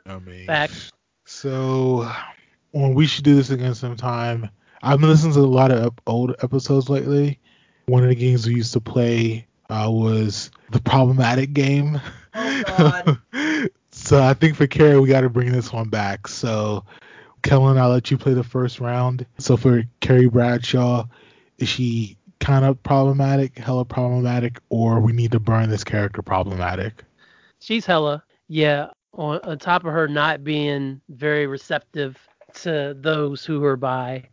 [0.06, 0.92] I mean, facts.
[1.26, 2.10] So
[2.72, 4.50] when we should do this again sometime.
[4.82, 7.40] I've been listening to a lot of old episodes lately.
[7.88, 12.00] One of the games we used to play uh, was the problematic game.
[12.34, 13.20] Oh God.
[14.10, 16.28] So I think for Carrie, we got to bring this one back.
[16.28, 16.84] So,
[17.44, 19.24] Kellen, I'll let you play the first round.
[19.38, 21.06] So for Carrie Bradshaw,
[21.60, 27.04] is she kind of problematic, hella problematic, or we need to burn this character problematic?
[27.60, 28.88] She's hella, yeah.
[29.14, 32.18] On, on top of her not being very receptive
[32.56, 34.24] to those who are by,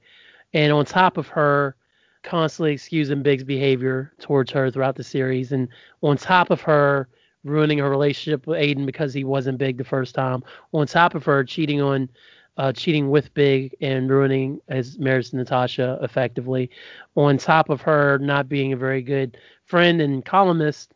[0.54, 1.76] and on top of her
[2.22, 5.68] constantly excusing Big's behavior towards her throughout the series, and
[6.00, 7.10] on top of her
[7.46, 10.42] ruining her relationship with Aiden because he wasn't big the first time.
[10.72, 12.08] On top of her cheating on,
[12.56, 16.70] uh, cheating with Big and ruining his marriage to Natasha effectively.
[17.14, 20.92] On top of her not being a very good friend and columnist,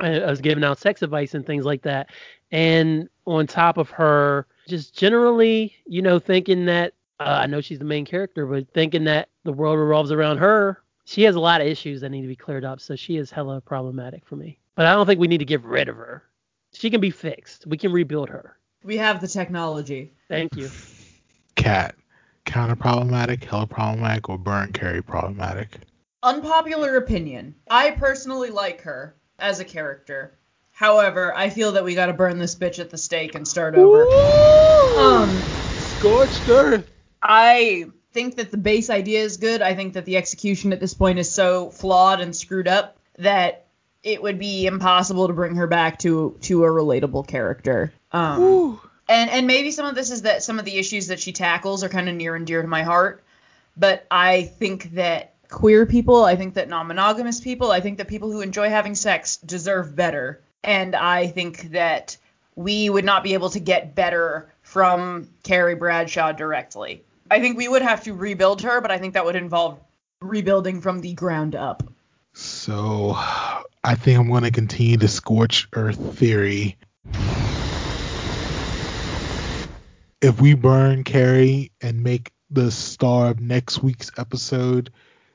[0.00, 2.10] uh, as giving out sex advice and things like that.
[2.50, 7.78] And on top of her just generally, you know, thinking that uh, I know she's
[7.78, 10.82] the main character, but thinking that the world revolves around her.
[11.04, 13.30] She has a lot of issues that need to be cleared up, so she is
[13.30, 14.58] hella problematic for me.
[14.74, 16.22] But I don't think we need to get rid of her.
[16.72, 17.66] She can be fixed.
[17.66, 18.56] We can rebuild her.
[18.82, 20.12] We have the technology.
[20.28, 20.70] Thank you.
[21.54, 21.94] Kat.
[22.44, 25.78] Counter problematic, hella problematic, or burn Carrie problematic?
[26.22, 27.54] Unpopular opinion.
[27.70, 30.38] I personally like her as a character.
[30.72, 34.04] However, I feel that we gotta burn this bitch at the stake and start over.
[34.04, 35.30] Ooh, um,
[35.98, 36.90] scorched earth.
[37.22, 39.62] I think that the base idea is good.
[39.62, 43.61] I think that the execution at this point is so flawed and screwed up that
[44.02, 47.92] it would be impossible to bring her back to to a relatable character.
[48.12, 51.32] Um, and and maybe some of this is that some of the issues that she
[51.32, 53.22] tackles are kind of near and dear to my heart.
[53.76, 58.30] But I think that queer people, I think that non-monogamous people, I think that people
[58.30, 60.40] who enjoy having sex deserve better.
[60.64, 62.16] And I think that
[62.54, 67.02] we would not be able to get better from Carrie Bradshaw directly.
[67.30, 69.80] I think we would have to rebuild her, but I think that would involve
[70.20, 71.82] rebuilding from the ground up.
[72.42, 76.76] So I think I'm going to continue the scorch earth theory.
[80.20, 84.90] If we burn Carrie and make the star of next week's episode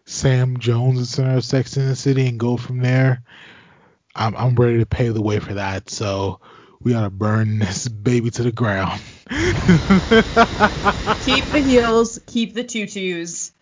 [0.06, 3.24] Sam Jones, the center of Sex in the City, and go from there,
[4.16, 5.90] I'm, I'm ready to pave the way for that.
[5.90, 6.42] So
[6.82, 9.02] we gotta burn this baby to the ground.
[11.26, 13.54] keep the heels, keep the tutus.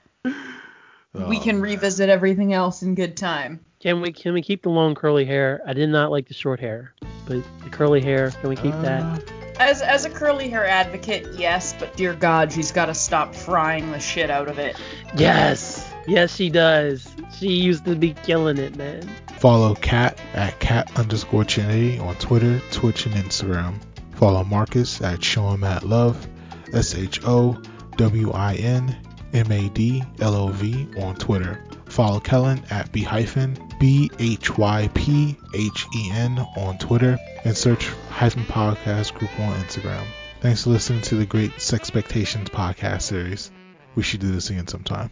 [1.18, 3.62] Oh, we can revisit everything else in good time.
[3.80, 5.62] Can we can we keep the long curly hair?
[5.66, 6.94] I did not like the short hair,
[7.28, 9.32] but the curly hair, can we keep uh, that?
[9.60, 13.92] As as a curly hair advocate, yes, but dear God, she's got to stop frying
[13.92, 14.76] the shit out of it.
[15.16, 17.08] Yes, yes, she does.
[17.38, 19.10] She used to be killing it, man.
[19.38, 23.76] Follow Kat at cat underscore Trinity on Twitter, Twitch, and Instagram.
[24.16, 26.28] Follow Marcus at Show Him at Love,
[26.74, 27.62] S H O
[27.98, 28.98] W I N
[29.36, 31.62] M A D L O V on Twitter.
[31.88, 37.56] Follow Kellen at B hyphen B H Y P H E N on Twitter and
[37.56, 40.06] search Hyphen Podcast Group on Instagram.
[40.40, 43.52] Thanks for listening to the Great Sexpectations podcast series.
[43.96, 45.12] We should do this again sometime.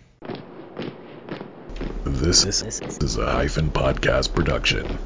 [2.05, 4.97] This is a Hyphen Podcast production.